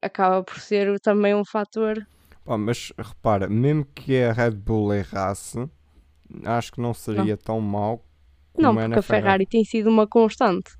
Acaba 0.00 0.42
por 0.44 0.60
ser 0.60 0.98
também 1.00 1.34
um 1.34 1.44
fator. 1.44 2.06
Mas 2.46 2.92
repara, 2.96 3.48
mesmo 3.48 3.84
que 3.84 4.22
a 4.22 4.32
Red 4.32 4.52
Bull 4.52 4.94
errasse, 4.94 5.68
acho 6.44 6.72
que 6.72 6.80
não 6.80 6.94
seria 6.94 7.36
tão 7.36 7.60
mau 7.60 8.04
como 8.52 8.62
Não, 8.62 8.72
é 8.72 8.74
porque 8.74 8.88
na 8.88 8.98
a 8.98 9.02
Ferrari 9.02 9.46
tem 9.46 9.64
sido 9.64 9.90
uma 9.90 10.06
constante. 10.06 10.70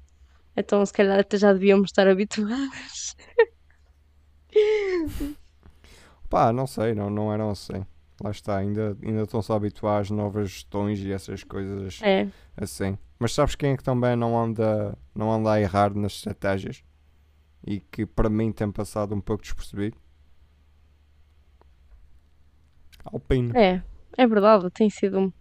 Então, 0.56 0.84
se 0.84 0.92
calhar, 0.92 1.18
até 1.18 1.36
já 1.36 1.52
devíamos 1.52 1.90
estar 1.90 2.08
habituados. 2.08 3.16
Pá, 6.28 6.52
não 6.52 6.66
sei, 6.66 6.94
não, 6.94 7.08
não 7.10 7.32
eram 7.32 7.50
assim. 7.50 7.86
Lá 8.22 8.30
está, 8.30 8.56
ainda, 8.56 8.96
ainda 9.02 9.22
estão-se 9.22 9.50
a 9.52 9.54
habituar 9.54 10.00
às 10.00 10.10
novas 10.10 10.50
gestões 10.50 10.98
e 11.00 11.12
essas 11.12 11.44
coisas 11.44 12.00
É, 12.02 12.28
assim. 12.56 12.98
Mas 13.18 13.32
sabes 13.32 13.54
quem 13.54 13.72
é 13.72 13.76
que 13.76 13.82
também 13.84 14.16
não 14.16 14.36
anda, 14.40 14.96
não 15.14 15.32
anda 15.32 15.52
a 15.52 15.60
errar 15.60 15.94
nas 15.94 16.12
estratégias? 16.14 16.82
E 17.66 17.80
que 17.80 18.06
para 18.06 18.28
mim 18.28 18.52
tem 18.52 18.70
passado 18.72 19.14
um 19.14 19.20
pouco 19.20 19.42
despercebido? 19.42 19.96
Alpine. 23.04 23.52
é, 23.56 23.82
é 24.16 24.26
verdade, 24.26 24.70
tem 24.70 24.90
sido 24.90 25.18
um. 25.18 25.32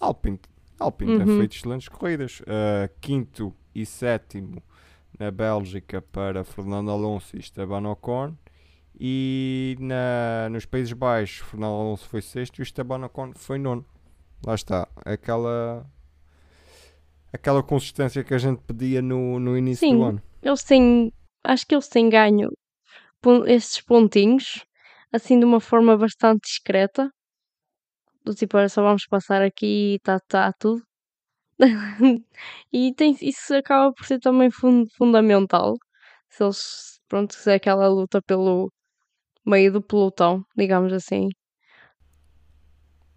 Alpine, 0.00 0.40
Alpine 0.78 1.16
tem 1.18 1.26
Uhum. 1.26 1.36
feito 1.38 1.56
excelentes 1.56 1.88
corridas. 1.88 2.40
Uh, 2.40 2.88
quinto 3.00 3.54
e 3.74 3.84
sétimo 3.86 4.62
na 5.18 5.30
Bélgica 5.30 6.00
para 6.02 6.44
Fernando 6.44 6.90
Alonso 6.90 7.36
e 7.36 7.40
Esteban 7.40 7.88
Ocon. 7.88 8.34
E 9.04 9.76
na, 9.80 10.48
nos 10.48 10.64
Países 10.64 10.92
Baixos, 10.92 11.44
Fernando 11.48 11.72
Alonso 11.74 12.08
foi 12.08 12.22
sexto 12.22 12.58
e 12.58 12.62
o 12.62 12.62
Esteban 12.62 13.04
Ocon 13.04 13.32
foi 13.34 13.58
nono. 13.58 13.84
Lá 14.46 14.54
está, 14.54 14.86
aquela, 15.04 15.84
aquela 17.32 17.64
consistência 17.64 18.22
que 18.22 18.32
a 18.32 18.38
gente 18.38 18.62
pedia 18.62 19.02
no, 19.02 19.40
no 19.40 19.58
início 19.58 19.88
Sim. 19.88 19.96
do 19.96 20.04
ano. 20.04 20.22
Eles 20.40 20.62
têm. 20.62 21.12
Acho 21.42 21.66
que 21.66 21.74
eles 21.74 21.88
têm 21.88 22.08
ganho 22.08 22.48
esses 23.48 23.80
pontinhos 23.80 24.64
assim 25.12 25.36
de 25.36 25.44
uma 25.44 25.58
forma 25.58 25.96
bastante 25.96 26.42
discreta. 26.42 27.10
Do 28.24 28.32
tipo, 28.36 28.56
olha, 28.56 28.68
só 28.68 28.84
vamos 28.84 29.04
passar 29.06 29.42
aqui 29.42 29.94
e 29.94 29.94
está 29.96 30.20
tá 30.28 30.52
tudo. 30.52 30.80
e 32.72 32.94
tem, 32.94 33.16
isso 33.20 33.52
acaba 33.52 33.92
por 33.92 34.06
ser 34.06 34.20
também 34.20 34.48
fun- 34.48 34.86
fundamental. 34.96 35.74
Se 36.28 36.44
eles, 36.44 37.00
pronto, 37.08 37.34
se 37.34 37.50
é 37.50 37.54
aquela 37.54 37.88
luta 37.88 38.22
pelo 38.22 38.70
meio 39.44 39.72
do 39.72 39.82
pelotão, 39.82 40.44
digamos 40.56 40.92
assim. 40.92 41.28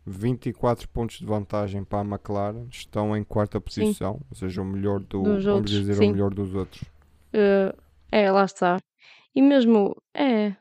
24 0.05 0.87
pontos 0.89 1.17
de 1.17 1.25
vantagem 1.25 1.83
para 1.83 2.01
a 2.01 2.05
McLaren, 2.05 2.67
estão 2.69 3.17
em 3.17 3.23
quarta 3.23 3.59
posição, 3.59 4.21
ou 4.29 4.35
seja, 4.37 4.61
o 4.61 4.65
melhor 4.65 4.99
do, 4.99 5.23
Dos 5.23 5.43
vamos 5.43 5.47
outros, 5.47 5.71
dizer, 5.71 5.93
sim. 5.95 6.09
o 6.09 6.11
melhor 6.11 6.33
dos 6.33 6.53
outros. 6.53 6.83
Eh, 7.33 7.73
é, 8.11 8.31
lá 8.31 8.45
está. 8.45 8.77
E 9.33 9.41
mesmo, 9.41 9.95
é, 10.13 10.55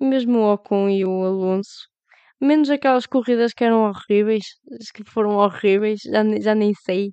mesmo 0.00 0.38
o 0.38 0.52
Ocon 0.52 0.88
e 0.88 1.04
o 1.04 1.24
Alonso, 1.24 1.88
menos 2.40 2.70
aquelas 2.70 3.06
corridas 3.06 3.52
que 3.52 3.64
eram 3.64 3.84
horríveis, 3.84 4.44
que 4.94 5.04
foram 5.04 5.36
horríveis, 5.36 6.00
já, 6.02 6.24
já 6.40 6.54
nem 6.54 6.72
sei. 6.74 7.12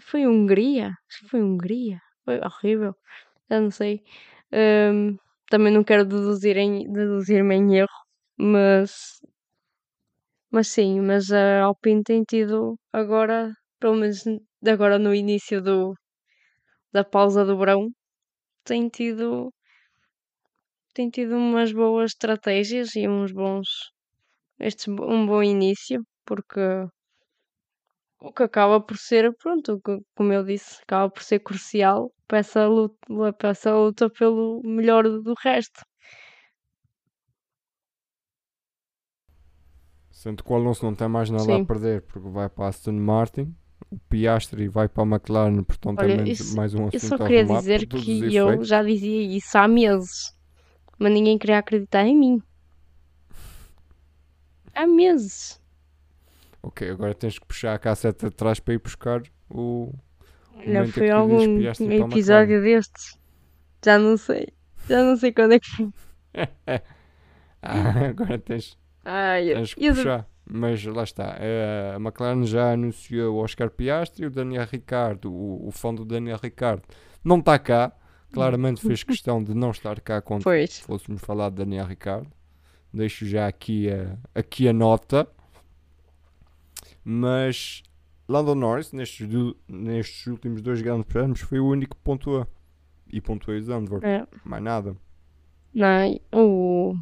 Foi 0.00 0.26
Hungria? 0.26 0.88
Acho 1.08 1.20
que 1.22 1.28
foi 1.30 1.42
Hungria. 1.42 2.00
Foi 2.24 2.40
horrível. 2.40 2.94
Já 3.50 3.60
não 3.60 3.70
sei. 3.70 4.02
Ehm, 4.52 5.16
também 5.48 5.72
não 5.72 5.84
quero 5.84 6.04
deduzir 6.04 6.56
em, 6.56 6.90
deduzir-me 6.92 7.54
em 7.56 7.76
erro, 7.78 7.88
mas, 8.38 9.20
Mas 10.50 10.68
sim, 10.68 11.00
mas 11.02 11.30
a 11.32 11.62
Alpine 11.64 12.02
tem 12.02 12.22
tido 12.24 12.78
agora, 12.92 13.52
pelo 13.78 13.94
menos 13.96 14.22
agora 14.66 14.98
no 14.98 15.14
início 15.14 15.60
do, 15.60 15.94
da 16.92 17.04
pausa 17.04 17.44
do 17.44 17.58
verão, 17.58 17.90
tem 18.64 18.88
tido 18.88 19.52
tem 20.94 21.10
tido 21.10 21.36
umas 21.36 21.72
boas 21.72 22.12
estratégias 22.12 22.94
e 22.96 23.08
uns 23.08 23.32
bons 23.32 23.68
estes, 24.60 24.88
um 24.88 25.26
bom 25.26 25.42
início, 25.42 26.02
porque 26.26 26.60
o 28.24 28.32
que 28.32 28.42
acaba 28.42 28.80
por 28.80 28.96
ser, 28.96 29.34
pronto, 29.36 29.80
como 30.16 30.32
eu 30.32 30.42
disse, 30.42 30.80
acaba 30.82 31.10
por 31.10 31.22
ser 31.22 31.40
crucial 31.40 32.10
para 32.26 32.38
essa 32.38 32.66
luta, 32.66 32.96
para 33.36 33.50
essa 33.50 33.74
luta 33.74 34.08
pelo 34.08 34.62
melhor 34.64 35.04
do 35.04 35.34
resto. 35.34 35.84
Sendo 40.10 40.42
que 40.42 40.50
o 40.50 40.54
Alonso 40.54 40.86
não 40.86 40.94
tem 40.94 41.06
mais 41.06 41.28
nada 41.28 41.44
Sim. 41.44 41.62
a 41.62 41.64
perder, 41.66 42.00
porque 42.02 42.28
vai 42.30 42.48
para 42.48 42.64
a 42.64 42.68
Aston 42.68 42.92
Martin, 42.92 43.54
o 43.90 43.98
Piastri 44.08 44.68
vai 44.68 44.88
para 44.88 45.02
a 45.02 45.06
McLaren, 45.06 45.62
portanto 45.62 46.00
Olha, 46.00 46.22
é 46.22 46.28
isso, 46.28 46.56
mais 46.56 46.72
um 46.72 46.86
assunto 46.86 46.94
Eu 46.94 47.00
só 47.00 47.18
queria 47.18 47.44
dizer 47.44 47.86
que 47.86 48.34
eu 48.34 48.64
já 48.64 48.82
dizia 48.82 49.36
isso 49.36 49.58
há 49.58 49.68
meses, 49.68 50.34
mas 50.98 51.12
ninguém 51.12 51.36
queria 51.36 51.58
acreditar 51.58 52.06
em 52.06 52.16
mim. 52.16 52.42
Há 54.74 54.86
meses. 54.86 55.62
Ok, 56.64 56.88
agora 56.88 57.14
tens 57.14 57.38
que 57.38 57.44
puxar 57.44 57.74
a 57.74 57.78
cassete 57.78 58.24
atrás 58.24 58.58
para 58.58 58.72
ir 58.72 58.78
buscar 58.78 59.22
o. 59.50 59.92
Já 60.66 60.86
foi 60.86 61.10
algum 61.10 61.60
episódio 61.60 62.62
destes. 62.62 63.18
Já 63.84 63.98
não 63.98 64.16
sei. 64.16 64.48
Já 64.88 65.02
não 65.02 65.14
sei 65.14 65.30
quando 65.30 65.52
é 65.52 65.60
que 65.60 65.68
foi. 65.68 65.92
ah, 67.62 68.06
agora 68.08 68.38
tens, 68.38 68.78
Ai, 69.04 69.52
tens 69.52 69.74
que 69.74 69.88
puxar. 69.92 70.26
Mas 70.46 70.82
lá 70.84 71.02
está. 71.02 71.36
Eh, 71.38 71.92
a 71.96 71.98
McLaren 71.98 72.44
já 72.44 72.72
anunciou 72.72 73.34
o 73.34 73.38
Oscar 73.42 73.70
Piastri, 73.70 74.24
o 74.24 74.30
Daniel 74.30 74.66
Ricardo, 74.70 75.30
o, 75.30 75.68
o 75.68 75.70
fã 75.70 75.94
do 75.94 76.04
Daniel 76.04 76.38
Ricardo, 76.42 76.82
não 77.22 77.40
está 77.40 77.58
cá. 77.58 77.92
Claramente 78.32 78.80
fez 78.80 79.02
questão 79.04 79.44
de 79.44 79.54
não 79.54 79.70
estar 79.70 80.00
cá 80.00 80.22
quando 80.22 80.44
pois. 80.44 80.80
fôssemos 80.80 81.20
falar 81.20 81.50
de 81.50 81.56
Daniel 81.56 81.86
Ricardo. 81.86 82.30
Deixo 82.92 83.26
já 83.26 83.46
aqui 83.46 83.90
a, 83.90 84.16
aqui 84.34 84.66
a 84.66 84.72
nota. 84.72 85.28
Mas 87.04 87.82
Lando 88.28 88.54
Norris, 88.54 88.92
nestes, 88.92 89.28
nestes 89.68 90.26
últimos 90.26 90.62
dois 90.62 90.80
grandes 90.80 91.06
prémios, 91.06 91.40
foi 91.40 91.60
o 91.60 91.68
único 91.68 91.96
que 91.96 92.02
pontua. 92.02 92.48
E 93.12 93.20
pontuou 93.20 93.60
Zandvoort. 93.60 94.04
É. 94.04 94.26
Mais 94.44 94.62
nada. 94.62 94.96
Não, 95.72 96.20
o, 96.32 96.96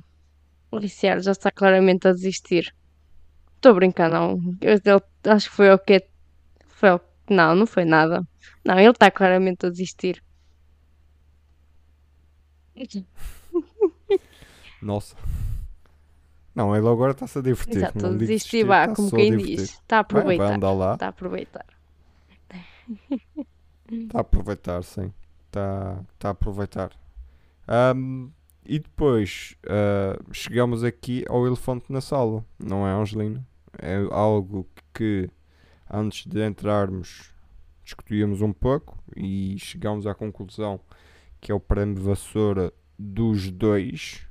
o 0.70 0.78
Ricciardo 0.78 1.22
já 1.22 1.32
está 1.32 1.50
claramente 1.50 2.08
a 2.08 2.12
desistir. 2.12 2.74
Estou 3.56 3.72
a 3.72 3.74
brincar, 3.74 4.10
não. 4.10 4.56
Eu, 4.60 4.80
eu, 4.84 5.02
acho 5.30 5.48
que 5.48 5.56
foi 5.56 5.70
o 5.70 5.78
que. 5.78 6.04
Foi 6.66 6.90
o, 6.90 7.00
não, 7.30 7.54
não 7.54 7.66
foi 7.66 7.84
nada. 7.84 8.26
Não, 8.64 8.78
ele 8.78 8.90
está 8.90 9.10
claramente 9.10 9.64
a 9.66 9.70
desistir. 9.70 10.22
Nossa. 14.82 15.16
Não, 16.54 16.76
ele 16.76 16.86
agora 16.86 17.12
está-se 17.12 17.38
a 17.38 17.42
divertir. 17.42 17.78
Exato, 17.78 17.98
não 17.98 18.16
desistir, 18.16 18.64
vá, 18.64 18.86
tá 18.86 18.94
como 18.94 19.10
quem 19.10 19.36
diz. 19.36 19.62
Está 19.62 19.98
a 19.98 20.00
aproveitar. 20.00 20.48
Vai, 20.48 20.58
vai 20.58 20.76
lá. 20.76 20.94
Está 20.94 21.06
a 21.06 21.08
aproveitar. 21.08 21.66
Está 23.90 24.18
a 24.18 24.20
aproveitar, 24.20 24.82
sim. 24.82 25.12
Está, 25.46 26.04
está 26.14 26.28
a 26.28 26.32
aproveitar. 26.32 26.92
Um, 27.96 28.30
e 28.64 28.78
depois 28.78 29.56
uh, 29.64 30.22
chegamos 30.32 30.84
aqui 30.84 31.24
ao 31.28 31.46
elefante 31.46 31.90
na 31.90 32.00
sala, 32.00 32.44
não 32.58 32.86
é, 32.86 32.92
Angelina? 32.92 33.46
É 33.78 33.96
algo 34.10 34.68
que 34.94 35.28
antes 35.90 36.26
de 36.26 36.46
entrarmos 36.46 37.32
discutíamos 37.82 38.40
um 38.40 38.52
pouco 38.52 39.02
e 39.16 39.56
chegamos 39.58 40.06
à 40.06 40.14
conclusão 40.14 40.80
que 41.40 41.50
é 41.50 41.54
o 41.54 41.60
prémio 41.60 42.00
vassoura 42.00 42.72
dos 42.98 43.50
dois 43.50 44.26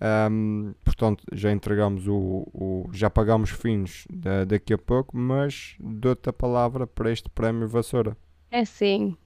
um, 0.00 0.74
portanto, 0.84 1.24
já 1.32 1.50
entregamos 1.50 2.06
o, 2.06 2.46
o 2.54 2.88
já 2.92 3.10
pagamos 3.10 3.50
fins 3.50 4.04
da, 4.08 4.44
daqui 4.44 4.72
a 4.72 4.78
pouco, 4.78 5.16
mas 5.16 5.76
dou-te 5.80 6.28
a 6.28 6.32
palavra 6.32 6.86
para 6.86 7.10
este 7.10 7.28
prémio 7.30 7.68
Vassoura. 7.68 8.16
É 8.50 8.64
sim. 8.64 9.16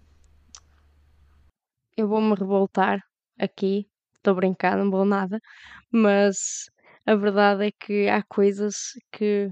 Eu 1.96 2.08
vou-me 2.08 2.34
revoltar 2.34 3.00
aqui. 3.38 3.86
Estou 4.16 4.34
brincando, 4.34 4.84
não 4.84 4.90
vou 4.90 5.04
nada. 5.04 5.38
Mas 5.90 6.70
a 7.06 7.14
verdade 7.14 7.66
é 7.66 7.70
que 7.70 8.08
há 8.08 8.22
coisas 8.22 8.74
que. 9.12 9.50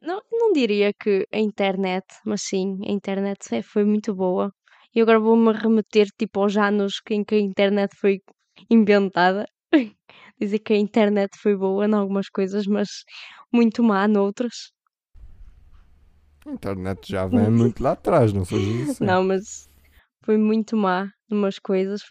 Não, 0.00 0.20
não 0.32 0.52
diria 0.52 0.92
que 0.92 1.26
a 1.32 1.38
internet, 1.38 2.06
mas 2.24 2.42
sim, 2.42 2.78
a 2.86 2.90
internet 2.90 3.54
é, 3.54 3.62
foi 3.62 3.84
muito 3.84 4.14
boa. 4.14 4.52
E 4.94 5.00
agora 5.00 5.20
vou-me 5.20 5.52
remeter 5.52 6.08
tipo 6.18 6.40
aos 6.40 6.56
anos 6.56 7.00
em 7.10 7.24
que 7.24 7.34
a 7.34 7.40
internet 7.40 7.94
foi 7.96 8.20
inventada 8.70 9.46
dizer 10.40 10.58
que 10.60 10.72
a 10.72 10.76
internet 10.76 11.36
foi 11.38 11.56
boa 11.56 11.86
em 11.86 11.94
algumas 11.94 12.28
coisas, 12.28 12.66
mas 12.66 12.88
muito 13.52 13.82
má 13.82 14.06
noutras. 14.06 14.72
A 16.46 16.52
internet 16.52 17.10
já 17.10 17.26
vem 17.26 17.50
muito 17.50 17.82
lá 17.82 17.92
atrás, 17.92 18.32
não 18.32 18.44
seja 18.44 18.90
assim. 18.90 19.04
Não, 19.04 19.24
mas 19.24 19.68
foi 20.24 20.36
muito 20.36 20.76
má 20.76 21.10
numas 21.28 21.58
coisas. 21.58 22.02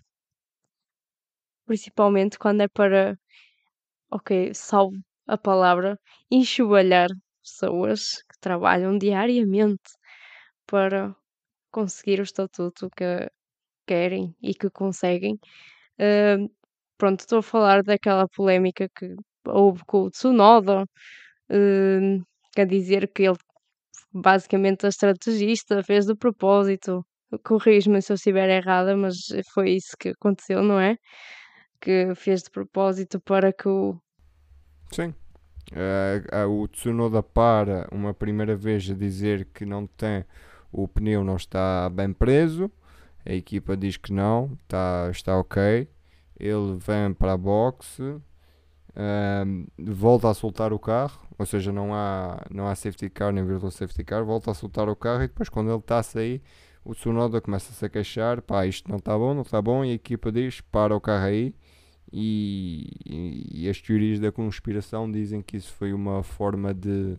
Principalmente 1.66 2.38
quando 2.38 2.62
é 2.62 2.68
para, 2.68 3.18
ok, 4.12 4.54
salvo 4.54 4.98
a 5.28 5.38
palavra, 5.38 5.98
enxovalhar 6.30 7.10
pessoas 7.42 8.22
que 8.30 8.40
trabalham 8.40 8.98
diariamente 8.98 9.92
para 10.68 11.16
conseguir 11.72 12.20
o 12.20 12.24
estatuto 12.24 12.90
que 12.96 13.30
querem 13.88 14.36
e 14.42 14.54
que 14.54 14.70
conseguem. 14.70 15.40
Uh, 16.00 16.50
pronto, 16.98 17.22
estou 17.22 17.40
a 17.40 17.44
falar 17.44 17.84
daquela 17.84 18.28
polémica 18.28 18.88
que 18.96 19.16
houve 19.48 19.84
com 19.86 20.04
o 20.04 20.10
Tsunoda, 20.10 20.86
quer 22.54 22.66
dizer 22.68 23.12
que 23.14 23.24
ele 23.24 23.38
basicamente 24.14 24.86
a 24.86 24.90
estrategista 24.90 25.84
fez 25.84 26.06
de 26.06 26.16
propósito. 26.16 27.06
Corrijo-me 27.44 28.02
se 28.02 28.14
eu 28.14 28.16
estiver 28.16 28.50
errada, 28.50 28.96
mas 28.96 29.16
foi 29.54 29.72
isso 29.72 29.96
que 30.00 30.10
aconteceu, 30.10 30.64
não 30.64 30.80
é? 30.80 30.96
Que 31.82 32.14
fez 32.16 32.44
de 32.44 32.50
propósito 32.50 33.20
para 33.20 33.52
que 33.52 33.68
o. 33.68 34.00
Sim. 34.92 35.14
Uh, 35.72 36.48
uh, 36.48 36.62
o 36.62 36.68
Tsunoda 36.68 37.24
para 37.24 37.88
uma 37.92 38.14
primeira 38.14 38.56
vez 38.56 38.90
a 38.90 38.94
dizer 38.94 39.46
que 39.54 39.66
não 39.66 39.88
tem 39.88 40.24
o 40.72 40.88
pneu 40.88 41.24
não 41.24 41.38
está 41.38 41.90
bem 41.90 42.14
preso, 42.14 42.70
a 43.26 43.34
equipa 43.34 43.76
diz 43.76 43.98
que 43.98 44.14
não, 44.14 44.58
está, 44.62 45.10
está 45.10 45.38
ok 45.40 45.88
ele 46.40 46.78
vem 46.78 47.14
para 47.14 47.34
a 47.34 47.38
boxe, 47.38 48.02
um, 48.96 49.68
volta 49.78 50.30
a 50.30 50.34
soltar 50.34 50.72
o 50.74 50.80
carro, 50.80 51.22
ou 51.38 51.46
seja, 51.46 51.72
não 51.72 51.94
há, 51.94 52.46
não 52.50 52.68
há 52.68 52.76
safety 52.76 53.10
car 53.10 53.32
nem 53.32 53.46
virtual 53.46 53.72
safety 53.72 54.04
car, 54.04 54.24
volta 54.24 54.52
a 54.52 54.54
soltar 54.54 54.88
o 54.88 54.96
carro 54.96 55.24
e 55.24 55.28
depois 55.28 55.50
quando 55.50 55.70
ele 55.70 55.80
está 55.80 56.00
a 56.00 56.04
sair, 56.04 56.42
o 56.84 56.94
Tsunoda 56.94 57.42
começa-se 57.42 57.84
a 57.84 57.90
queixar, 57.90 58.42
pá, 58.42 58.66
isto 58.66 58.90
não 58.90 58.98
está 58.98 59.18
bom, 59.18 59.34
não 59.34 59.42
está 59.42 59.62
bom, 59.62 59.84
e 59.84 59.92
a 59.92 59.96
equipa 59.96 60.32
diz, 60.32 60.62
para 60.62 60.96
o 60.96 61.02
carro 61.02 61.26
aí, 61.26 61.54
e, 62.14 62.92
e, 63.06 63.64
e, 63.66 63.70
as 63.70 63.82
teorias 63.82 64.20
da 64.20 64.32
conspiração 64.32 65.12
dizem 65.12 65.42
que 65.42 65.58
isso 65.58 65.74
foi 65.74 65.92
uma 65.92 66.24
forma 66.24 66.74
de, 66.74 67.18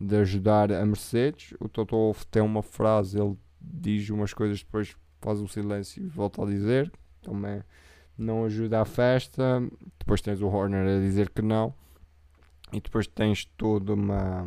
de 0.00 0.16
ajudar 0.16 0.72
a 0.72 0.86
Mercedes. 0.86 1.52
O 1.60 1.68
Toto 1.68 1.96
Wolff 1.96 2.24
tem 2.28 2.40
uma 2.40 2.62
frase, 2.62 3.20
ele 3.20 3.36
diz 3.60 4.08
umas 4.08 4.32
coisas, 4.32 4.62
depois 4.62 4.96
faz 5.20 5.40
um 5.40 5.48
silêncio 5.48 6.02
e 6.02 6.06
volta 6.06 6.42
a 6.42 6.46
dizer, 6.46 6.90
também 7.20 7.62
não 8.16 8.44
ajuda 8.44 8.80
à 8.80 8.84
festa. 8.84 9.62
Depois 9.98 10.20
tens 10.20 10.40
o 10.40 10.48
Horner 10.48 10.98
a 10.98 11.00
dizer 11.00 11.30
que 11.30 11.42
não. 11.42 11.74
E 12.72 12.80
depois 12.80 13.06
tens 13.06 13.44
toda 13.56 13.94
uma. 13.94 14.46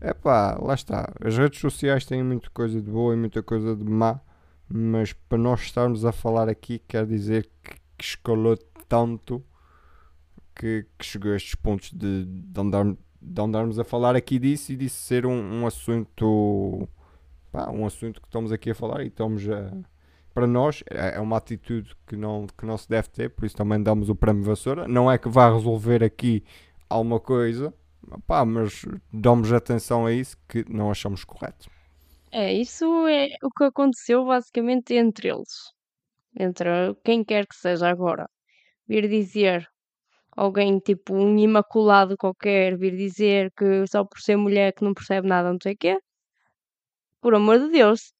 Epá, 0.00 0.58
lá 0.60 0.74
está. 0.74 1.12
As 1.24 1.36
redes 1.36 1.60
sociais 1.60 2.04
têm 2.04 2.22
muita 2.22 2.50
coisa 2.50 2.80
de 2.80 2.90
boa 2.90 3.14
e 3.14 3.16
muita 3.16 3.42
coisa 3.42 3.74
de 3.76 3.84
má. 3.84 4.20
Mas 4.68 5.12
para 5.12 5.38
nós 5.38 5.60
estarmos 5.60 6.04
a 6.04 6.12
falar 6.12 6.48
aqui, 6.48 6.78
quer 6.80 7.06
dizer 7.06 7.48
que, 7.62 7.74
que 7.96 8.04
escalou 8.04 8.56
tanto 8.88 9.42
que, 10.54 10.86
que, 10.98 11.04
chegou 11.04 11.32
a 11.32 11.36
estes 11.36 11.54
pontos 11.54 11.90
de, 11.92 12.24
de, 12.26 12.60
andar, 12.60 12.84
de 13.22 13.40
andarmos 13.40 13.78
a 13.78 13.84
falar 13.84 14.16
aqui 14.16 14.38
disso 14.38 14.72
e 14.72 14.76
disso 14.76 15.00
ser 15.00 15.24
um, 15.24 15.60
um 15.60 15.66
assunto. 15.66 16.88
Pá, 17.50 17.70
um 17.70 17.86
assunto 17.86 18.20
que 18.20 18.26
estamos 18.26 18.52
aqui 18.52 18.70
a 18.70 18.74
falar 18.74 19.02
e 19.02 19.06
estamos 19.08 19.48
a 19.48 19.72
para 20.38 20.46
nós 20.46 20.84
é, 20.88 21.16
é 21.16 21.20
uma 21.20 21.36
atitude 21.36 21.96
que 22.06 22.14
não, 22.14 22.46
que 22.46 22.64
não 22.64 22.78
se 22.78 22.88
deve 22.88 23.08
ter, 23.08 23.28
por 23.28 23.44
isso 23.44 23.56
também 23.56 23.82
damos 23.82 24.08
o 24.08 24.14
prémio 24.14 24.44
vassoura. 24.44 24.86
Não 24.86 25.10
é 25.10 25.18
que 25.18 25.28
vá 25.28 25.52
resolver 25.52 26.04
aqui 26.04 26.44
alguma 26.88 27.18
coisa, 27.18 27.74
pá, 28.24 28.44
mas 28.44 28.84
damos 29.12 29.52
atenção 29.52 30.06
a 30.06 30.12
isso 30.12 30.36
que 30.48 30.64
não 30.72 30.92
achamos 30.92 31.24
correto. 31.24 31.68
É, 32.30 32.52
isso 32.52 32.84
é 33.08 33.30
o 33.42 33.50
que 33.50 33.64
aconteceu 33.64 34.24
basicamente 34.24 34.94
entre 34.94 35.28
eles. 35.28 35.72
Entre 36.38 36.68
quem 37.04 37.24
quer 37.24 37.44
que 37.44 37.56
seja 37.56 37.88
agora. 37.88 38.30
Vir 38.86 39.08
dizer, 39.08 39.66
alguém 40.36 40.78
tipo 40.78 41.16
um 41.16 41.36
imaculado 41.36 42.16
qualquer 42.16 42.78
vir 42.78 42.96
dizer 42.96 43.50
que 43.56 43.84
só 43.88 44.04
por 44.04 44.20
ser 44.20 44.36
mulher 44.36 44.72
que 44.72 44.84
não 44.84 44.94
percebe 44.94 45.26
nada, 45.26 45.50
não 45.50 45.58
sei 45.60 45.72
o 45.72 45.76
quê. 45.76 45.98
Por 47.20 47.34
amor 47.34 47.58
de 47.58 47.70
Deus. 47.70 48.12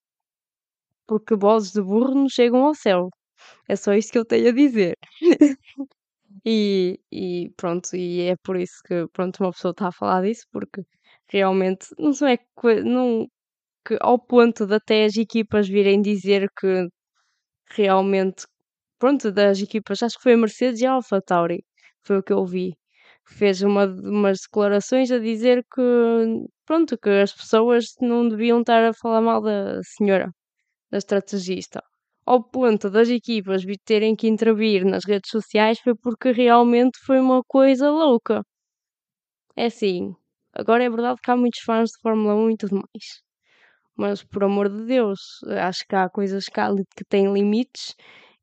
Porque 1.09 1.35
vozes 1.35 1.71
de 1.73 1.81
burro 1.81 2.15
não 2.15 2.29
chegam 2.29 2.65
ao 2.65 2.75
céu. 2.75 3.09
É 3.69 3.75
só 3.75 3.93
isso 3.93 4.11
que 4.11 4.19
eu 4.19 4.25
tenho 4.25 4.49
a 4.49 4.53
dizer. 4.53 4.95
e, 6.45 6.99
e 7.11 7.51
pronto, 7.57 7.95
e 7.95 8.21
é 8.23 8.35
por 8.43 8.57
isso 8.57 8.75
que 8.85 9.07
pronto, 9.13 9.41
uma 9.43 9.51
pessoa 9.51 9.71
está 9.71 9.87
a 9.89 9.91
falar 9.91 10.23
disso, 10.23 10.45
porque 10.51 10.83
realmente 11.29 11.87
não 11.99 12.11
é 12.27 12.37
não, 12.85 13.27
que 13.85 13.97
ao 14.01 14.19
ponto 14.19 14.67
de 14.67 14.75
até 14.75 15.05
as 15.05 15.17
equipas 15.17 15.67
virem 15.69 16.01
dizer 16.01 16.49
que 16.59 16.89
realmente 17.71 18.45
pronto, 18.99 19.31
das 19.31 19.61
equipas, 19.61 20.03
acho 20.03 20.17
que 20.17 20.23
foi 20.23 20.33
a 20.33 20.37
Mercedes 20.37 20.81
e 20.81 20.85
a 20.87 20.93
Alfa 20.93 21.21
Tauri, 21.21 21.63
foi 22.03 22.19
o 22.19 22.23
que 22.23 22.33
eu 22.33 22.45
vi. 22.45 22.75
Fez 23.27 23.61
uma, 23.63 23.85
umas 23.87 24.39
declarações 24.41 25.11
a 25.11 25.19
dizer 25.19 25.63
que 25.73 25.81
pronto, 26.65 26.97
que 26.97 27.09
as 27.09 27.33
pessoas 27.33 27.85
não 28.01 28.27
deviam 28.29 28.61
estar 28.61 28.83
a 28.85 28.93
falar 28.93 29.21
mal 29.21 29.41
da 29.41 29.81
senhora, 29.83 30.31
da 30.91 30.97
estrategista 30.97 31.81
ao 32.29 32.43
ponto 32.43 32.91
das 32.91 33.09
equipas 33.09 33.63
terem 33.83 34.15
que 34.15 34.27
intervir 34.27 34.85
nas 34.85 35.03
redes 35.03 35.31
sociais 35.31 35.79
foi 35.79 35.95
porque 35.95 36.31
realmente 36.31 36.99
foi 36.99 37.19
uma 37.19 37.43
coisa 37.43 37.89
louca. 37.89 38.43
É 39.55 39.65
assim, 39.65 40.15
agora 40.53 40.83
é 40.83 40.89
verdade 40.89 41.19
que 41.23 41.31
há 41.31 41.35
muitos 41.35 41.61
fãs 41.61 41.89
de 41.89 41.99
Fórmula 42.01 42.35
1 42.35 42.51
e 42.51 42.57
tudo 42.57 42.75
mais. 42.75 43.05
Mas 43.95 44.23
por 44.23 44.43
amor 44.43 44.69
de 44.69 44.85
Deus, 44.85 45.19
acho 45.67 45.85
que 45.87 45.95
há 45.95 46.09
coisas 46.09 46.45
que 46.47 47.05
têm 47.09 47.33
limites 47.33 47.95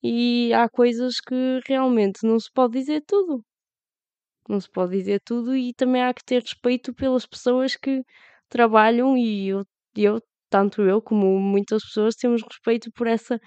e 0.03 0.53
há 0.55 0.69
coisas 0.69 1.21
que 1.21 1.61
realmente 1.67 2.27
não 2.27 2.39
se 2.41 2.51
pode 2.53 2.75
dizer 2.81 3.03
tudo. 3.07 3.45
Não 4.49 4.61
se 4.61 4.71
pode 4.71 4.97
dizer 4.97 5.21
tudo 5.25 5.57
e 5.57 5.73
também 5.75 6.03
há 6.03 6.13
que 6.15 6.25
ter 6.25 6.43
respeito 6.43 6.93
pelas 6.95 7.27
pessoas 7.27 7.77
que 7.77 8.03
trabalham 8.49 9.17
e 9.17 9.49
eu, 9.49 9.65
eu 9.97 10.21
tanto 10.57 10.81
eu 10.81 11.03
como 11.03 11.39
muitas 11.39 11.83
pessoas 11.85 12.17
temos 12.17 12.43
respeito 12.43 12.91
por 12.93 13.07
essa 13.07 13.39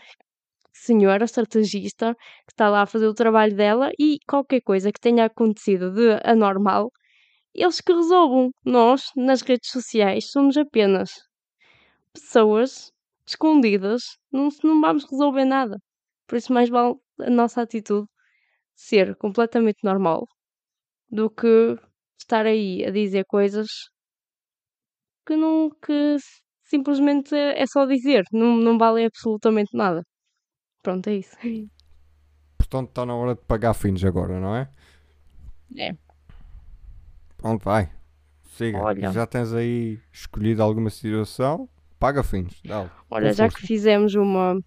senhora 0.71 1.25
estrategista 1.25 2.15
que 2.45 2.53
está 2.53 2.69
lá 2.69 2.83
a 2.83 2.85
fazer 2.85 3.07
o 3.07 3.15
trabalho 3.15 3.55
dela 3.55 3.91
e 3.99 4.19
qualquer 4.27 4.61
coisa 4.61 4.91
que 4.91 4.99
tenha 4.99 5.25
acontecido 5.25 5.91
de 5.91 6.19
anormal, 6.23 6.91
eles 7.55 7.81
que 7.81 7.91
resolvam. 7.93 8.51
Nós, 8.63 9.11
nas 9.15 9.41
redes 9.41 9.71
sociais, 9.71 10.29
somos 10.31 10.55
apenas 10.55 11.11
pessoas 12.13 12.91
escondidas, 13.27 14.03
não, 14.31 14.49
não 14.63 14.79
vamos 14.81 15.05
resolver 15.09 15.45
nada. 15.45 15.77
Por 16.27 16.37
isso, 16.37 16.53
mais 16.53 16.69
vale 16.69 16.95
a 17.21 17.29
nossa 17.31 17.63
atitude 17.63 18.07
ser 18.75 19.15
completamente 19.17 19.79
normal 19.83 20.27
do 21.09 21.29
que 21.29 21.75
estar 22.19 22.45
aí 22.45 22.85
a 22.85 22.91
dizer 22.91 23.25
coisas 23.25 23.69
que 25.25 25.35
não 25.35 25.69
que 25.69 26.17
simplesmente 26.69 27.35
é 27.35 27.65
só 27.65 27.85
dizer, 27.85 28.23
não, 28.31 28.55
não 28.55 28.77
vale 28.77 29.05
absolutamente 29.05 29.75
nada. 29.75 30.03
Pronto, 30.83 31.07
é 31.07 31.15
isso. 31.15 31.35
Portanto, 32.57 32.89
está 32.89 33.05
na 33.05 33.15
hora 33.15 33.35
de 33.35 33.41
pagar 33.41 33.73
fins 33.73 34.03
agora, 34.03 34.39
não 34.39 34.55
é? 34.55 34.69
É. 35.77 35.95
Pronto, 37.37 37.63
vai. 37.63 37.89
Siga. 38.43 38.79
Olha. 38.79 39.11
Já 39.11 39.25
tens 39.25 39.53
aí 39.53 39.99
escolhido 40.11 40.61
alguma 40.61 40.89
situação? 40.89 41.67
Paga 41.97 42.23
fins. 42.23 42.61
Dá 42.63 42.89
Olha, 43.09 43.33
já 43.33 43.49
que 43.49 43.61
fizemos 43.61 44.15
uma. 44.15 44.59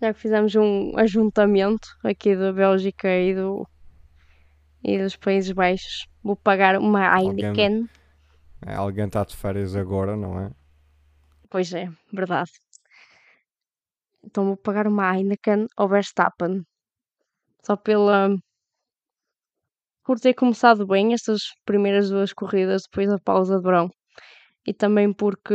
Já 0.00 0.12
que 0.12 0.20
fizemos 0.20 0.54
um 0.54 0.96
ajuntamento 0.96 1.88
aqui 2.02 2.34
da 2.36 2.52
Bélgica 2.52 3.08
e, 3.08 3.34
do, 3.34 3.66
e 4.82 4.98
dos 4.98 5.16
Países 5.16 5.52
Baixos, 5.52 6.06
vou 6.22 6.36
pagar 6.36 6.78
uma 6.78 7.16
Heineken. 7.16 7.48
Alguém, 7.48 7.88
alguém 8.72 9.06
está 9.06 9.24
de 9.24 9.36
férias 9.36 9.76
agora, 9.76 10.16
não 10.16 10.40
é? 10.40 10.50
Pois 11.50 11.72
é, 11.72 11.88
verdade. 12.12 12.50
Então 14.24 14.46
vou 14.46 14.56
pagar 14.56 14.86
uma 14.86 15.14
Heineken 15.14 15.66
ao 15.76 15.88
Verstappen. 15.88 16.62
Só 17.62 17.76
pela. 17.76 18.36
por 20.04 20.18
ter 20.20 20.34
começado 20.34 20.86
bem 20.86 21.14
estas 21.14 21.40
primeiras 21.64 22.08
duas 22.10 22.32
corridas 22.32 22.82
depois 22.84 23.08
da 23.08 23.18
pausa 23.18 23.56
de 23.58 23.62
verão. 23.62 23.90
E 24.66 24.72
também 24.74 25.12
porque. 25.12 25.54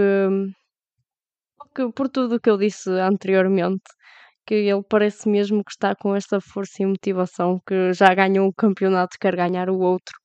porque 1.57 1.91
por 1.93 2.09
tudo 2.09 2.35
o 2.35 2.39
que 2.39 2.49
eu 2.49 2.57
disse 2.57 2.89
anteriormente, 2.91 3.83
que 4.45 4.55
ele 4.55 4.83
parece 4.89 5.29
mesmo 5.29 5.63
que 5.63 5.71
está 5.71 5.95
com 5.95 6.15
esta 6.15 6.39
força 6.41 6.83
e 6.83 6.85
motivação, 6.85 7.59
que 7.67 7.93
já 7.93 8.13
ganhou 8.13 8.47
um 8.47 8.51
campeonato, 8.51 9.17
quer 9.19 9.35
ganhar 9.35 9.69
o 9.69 9.79
outro. 9.79 10.15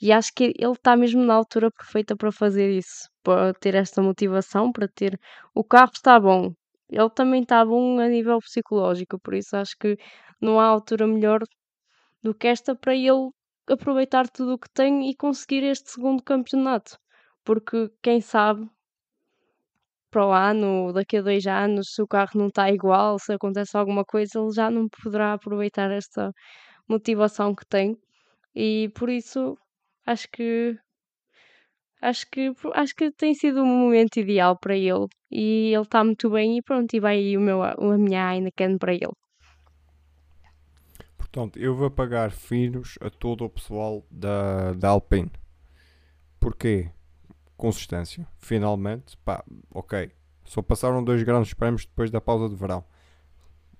E 0.00 0.12
acho 0.12 0.32
que 0.34 0.52
ele 0.58 0.72
está 0.72 0.96
mesmo 0.96 1.22
na 1.24 1.34
altura 1.34 1.70
perfeita 1.70 2.16
para 2.16 2.32
fazer 2.32 2.70
isso, 2.70 3.08
para 3.22 3.54
ter 3.54 3.74
esta 3.74 4.02
motivação, 4.02 4.72
para 4.72 4.88
ter. 4.88 5.18
O 5.54 5.64
carro 5.64 5.92
está 5.94 6.18
bom, 6.20 6.52
ele 6.88 7.10
também 7.10 7.42
está 7.42 7.64
bom 7.64 7.98
a 8.00 8.08
nível 8.08 8.38
psicológico, 8.40 9.18
por 9.20 9.34
isso 9.34 9.56
acho 9.56 9.76
que 9.78 9.96
não 10.40 10.60
há 10.60 10.66
altura 10.66 11.06
melhor 11.06 11.40
do 12.22 12.34
que 12.34 12.48
esta 12.48 12.74
para 12.74 12.94
ele 12.94 13.30
aproveitar 13.68 14.28
tudo 14.28 14.54
o 14.54 14.58
que 14.58 14.68
tem 14.72 15.10
e 15.10 15.16
conseguir 15.16 15.64
este 15.64 15.90
segundo 15.92 16.22
campeonato. 16.22 16.98
Porque 17.44 17.90
quem 18.02 18.20
sabe 18.20 18.68
para 20.10 20.26
o 20.26 20.32
ano, 20.32 20.92
daqui 20.92 21.16
a 21.18 21.22
dois 21.22 21.46
anos, 21.46 21.88
se 21.94 22.02
o 22.02 22.06
carro 22.06 22.30
não 22.36 22.46
está 22.48 22.70
igual, 22.70 23.18
se 23.18 23.32
acontece 23.32 23.76
alguma 23.76 24.04
coisa, 24.04 24.38
ele 24.38 24.52
já 24.52 24.70
não 24.70 24.88
poderá 24.88 25.32
aproveitar 25.34 25.90
esta 25.90 26.32
motivação 26.88 27.54
que 27.54 27.66
tem. 27.66 27.96
E 28.54 28.90
por 28.96 29.10
isso 29.10 29.56
acho 30.06 30.28
que 30.30 30.78
acho 32.00 32.26
que, 32.30 32.52
acho 32.74 32.94
que 32.94 33.10
tem 33.10 33.34
sido 33.34 33.62
um 33.62 33.66
momento 33.66 34.18
ideal 34.18 34.58
para 34.58 34.76
ele 34.76 35.06
e 35.30 35.72
ele 35.72 35.82
está 35.82 36.04
muito 36.04 36.30
bem 36.30 36.58
e 36.58 36.62
pronto, 36.62 36.94
e 36.94 37.00
vai 37.00 37.16
aí 37.16 37.36
o 37.36 37.40
meu, 37.40 37.62
a 37.62 37.98
minha 37.98 38.34
Heineken 38.34 38.78
para 38.78 38.92
ele. 38.92 39.12
Portanto, 41.16 41.58
eu 41.58 41.74
vou 41.74 41.90
pagar 41.90 42.30
finos 42.30 42.96
a 43.00 43.10
todo 43.10 43.44
o 43.44 43.50
pessoal 43.50 44.06
da, 44.10 44.72
da 44.74 44.90
Alpine. 44.90 45.32
Porquê? 46.38 46.90
Consistência. 47.56 48.28
Finalmente, 48.38 49.16
pá, 49.24 49.42
ok. 49.72 50.12
Só 50.44 50.62
passaram 50.62 51.02
dois 51.02 51.22
grandes 51.22 51.52
prémios 51.54 51.86
depois 51.86 52.10
da 52.10 52.20
pausa 52.20 52.48
de 52.48 52.54
verão. 52.54 52.84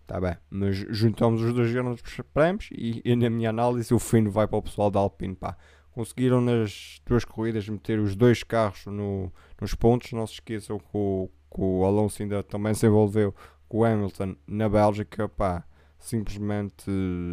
Está 0.01 0.21
bem, 0.21 0.37
mas 0.51 0.77
juntamos 0.77 1.43
os 1.43 1.55
dois 1.55 1.71
grandes 1.73 2.03
prémios 2.33 2.69
e, 2.73 3.01
e, 3.05 3.15
na 3.15 3.31
minha 3.31 3.51
análise 3.51 3.95
o 3.95 3.99
fino 3.99 4.31
vai 4.31 4.47
para 4.49 4.59
o 4.59 4.63
pessoal 4.63 4.91
da 4.91 4.99
Alpine, 4.99 5.35
pá 5.35 5.57
conseguiram 5.95 6.41
nas 6.41 7.01
duas 7.07 7.25
corridas 7.25 7.69
meter 7.69 8.01
os 8.01 8.17
dois 8.17 8.43
carros 8.43 8.85
no, 8.87 9.33
nos 9.61 9.75
pontos. 9.75 10.13
Não 10.13 10.27
se 10.27 10.35
esqueçam 10.35 10.79
que 10.79 10.91
o, 10.93 11.31
que 11.55 11.61
o 11.61 11.85
Alonso 11.85 12.21
ainda 12.21 12.43
também 12.43 12.75
se 12.75 12.87
envolveu 12.87 13.35
com 13.69 13.79
o 13.79 13.85
Hamilton 13.85 14.35
na 14.47 14.69
Bélgica. 14.69 15.29
Pá, 15.29 15.65
simplesmente 15.99 16.91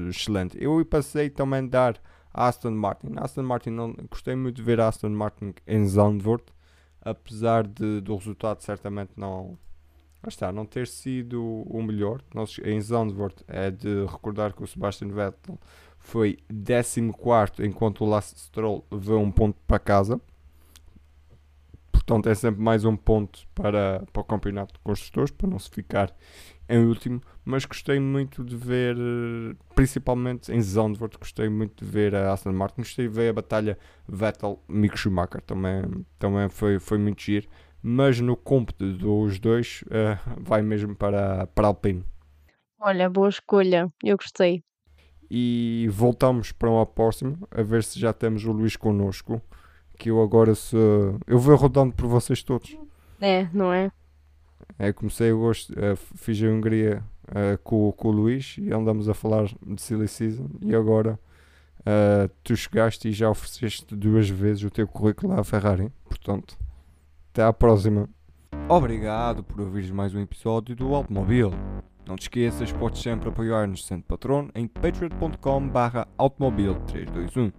excelente. 0.10 0.58
Eu 0.62 0.84
passei 0.86 1.30
também 1.30 1.66
a 1.66 1.68
dar 1.68 2.02
a 2.34 2.48
Aston 2.48 2.72
Martin. 2.72 3.14
Aston 3.18 3.44
Martin, 3.44 3.72
não, 3.72 3.94
gostei 4.10 4.36
muito 4.36 4.58
de 4.58 4.64
ver 4.64 4.80
a 4.80 4.88
Aston 4.88 5.10
Martin 5.10 5.54
em 5.68 5.86
Zandvoort, 5.86 6.46
apesar 7.02 7.68
de, 7.68 8.00
do 8.00 8.16
resultado 8.16 8.62
certamente 8.62 9.12
não. 9.18 9.58
está, 10.28 10.52
não 10.52 10.68
ter 10.68 10.88
sido 10.88 11.44
o 11.44 11.82
melhor. 11.82 12.22
Nós, 12.34 12.60
em 12.64 12.80
Zandvoort 12.80 13.44
é 13.48 13.72
de 13.72 14.06
recordar 14.06 14.54
que 14.54 14.64
o 14.64 14.68
Sebastian 14.68 15.10
Vettel 15.10 15.60
foi 16.02 16.38
14 16.66 17.00
enquanto 17.66 18.04
o 18.04 18.10
Last 18.10 18.38
Stroll 18.40 18.86
levou 18.92 19.22
um 19.22 19.32
ponto 19.32 19.58
para 19.66 19.80
casa. 19.80 20.20
Portanto, 21.92 22.28
é 22.28 22.36
sempre 22.36 22.62
mais 22.62 22.84
um 22.84 22.98
ponto 22.98 23.48
para, 23.54 24.04
para 24.12 24.22
o 24.22 24.26
campeonato 24.26 24.74
de 24.74 24.80
construtores, 24.80 25.32
para 25.32 25.48
não 25.48 25.60
se 25.60 25.70
ficar 25.70 26.14
em 26.68 26.84
último. 26.84 27.22
Mas 27.46 27.64
gostei 27.64 28.00
muito 28.00 28.44
de 28.44 28.58
ver, 28.58 28.98
principalmente 29.76 30.52
em 30.52 30.60
Zandvoort, 30.62 31.18
gostei 31.18 31.48
muito 31.48 31.86
de 31.86 31.90
ver 31.90 32.16
a 32.16 32.34
Aston 32.34 32.52
Martin. 32.52 32.82
Gostei 32.82 33.08
de 33.08 33.14
ver 33.14 33.30
a 33.30 33.34
batalha 33.34 33.78
Vettel-Mick 34.10 34.98
Schumacher, 34.98 35.42
também, 35.42 35.84
também 36.18 36.50
foi, 36.50 36.80
foi 36.80 36.98
muito 36.98 37.22
giro. 37.22 37.48
Mas 37.84 38.20
no 38.20 38.36
cômputo 38.36 38.92
dos 38.94 39.40
dois, 39.40 39.84
uh, 39.84 40.18
vai 40.40 40.62
mesmo 40.62 40.96
para, 40.96 41.48
para 41.48 41.68
Alpine. 41.68 42.04
Olha, 42.80 43.10
boa 43.10 43.30
escolha, 43.30 43.92
eu 44.04 44.18
gostei 44.18 44.64
e 45.34 45.88
voltamos 45.90 46.52
para 46.52 46.70
uma 46.70 46.86
próxima 46.86 47.38
a 47.50 47.62
ver 47.62 47.86
se 47.86 47.98
já 47.98 48.12
temos 48.12 48.44
o 48.44 48.52
Luís 48.52 48.76
connosco. 48.76 49.42
Que 49.98 50.10
eu 50.10 50.22
agora 50.22 50.54
se. 50.54 50.76
Eu 51.26 51.40
vou 51.40 51.56
rodando 51.56 51.94
por 51.94 52.08
vocês 52.08 52.44
todos. 52.44 52.78
É, 53.22 53.48
não 53.54 53.72
é? 53.72 53.90
É, 54.78 54.92
comecei 54.92 55.32
gosto 55.32 55.72
uh, 55.74 55.96
fiz 55.96 56.44
a 56.44 56.48
Hungria 56.48 57.04
uh, 57.30 57.58
com, 57.64 57.92
com 57.94 58.08
o 58.10 58.12
Luís 58.12 58.56
e 58.58 58.74
andamos 58.74 59.08
a 59.08 59.14
falar 59.14 59.46
de 59.66 59.82
Silly 59.82 60.08
Season 60.08 60.50
e 60.60 60.76
agora 60.76 61.20
uh, 61.82 62.30
tu 62.44 62.56
chegaste 62.56 63.08
e 63.08 63.12
já 63.12 63.30
ofereceste 63.30 63.96
duas 63.96 64.28
vezes 64.28 64.64
o 64.64 64.70
teu 64.70 64.88
currículo 64.88 65.40
à 65.40 65.44
Ferrari. 65.44 65.90
Portanto, 66.04 66.58
até 67.32 67.44
à 67.44 67.54
próxima. 67.54 68.10
Obrigado 68.68 69.44
por 69.44 69.62
ouvires 69.62 69.92
mais 69.92 70.14
um 70.14 70.20
episódio 70.20 70.76
do 70.76 70.94
Automóvel. 70.94 71.52
Não 72.06 72.16
te 72.16 72.24
esqueças, 72.24 72.72
podes 72.72 73.02
sempre 73.02 73.30
apoiar-nos 73.30 73.86
sendo 73.86 74.04
patrono 74.04 74.50
em 74.56 74.68
patreon.com 74.68 75.68
barra 75.68 76.08
automobil321. 76.18 77.54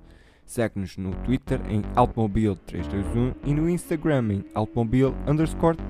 Segue-nos 0.44 0.96
no 0.96 1.14
Twitter 1.24 1.60
em 1.68 1.82
automobil321 1.94 3.34
e 3.44 3.54
no 3.54 3.70
Instagram 3.70 4.32
em 4.32 4.44
automobil 4.54 5.14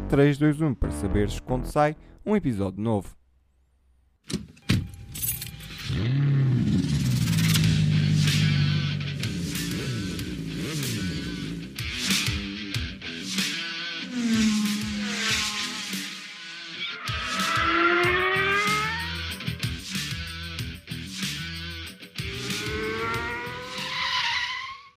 321 0.08 0.74
para 0.74 0.90
saberes 0.90 1.40
quando 1.40 1.66
sai 1.66 1.96
um 2.24 2.36
episódio 2.36 2.80
novo. 2.80 3.16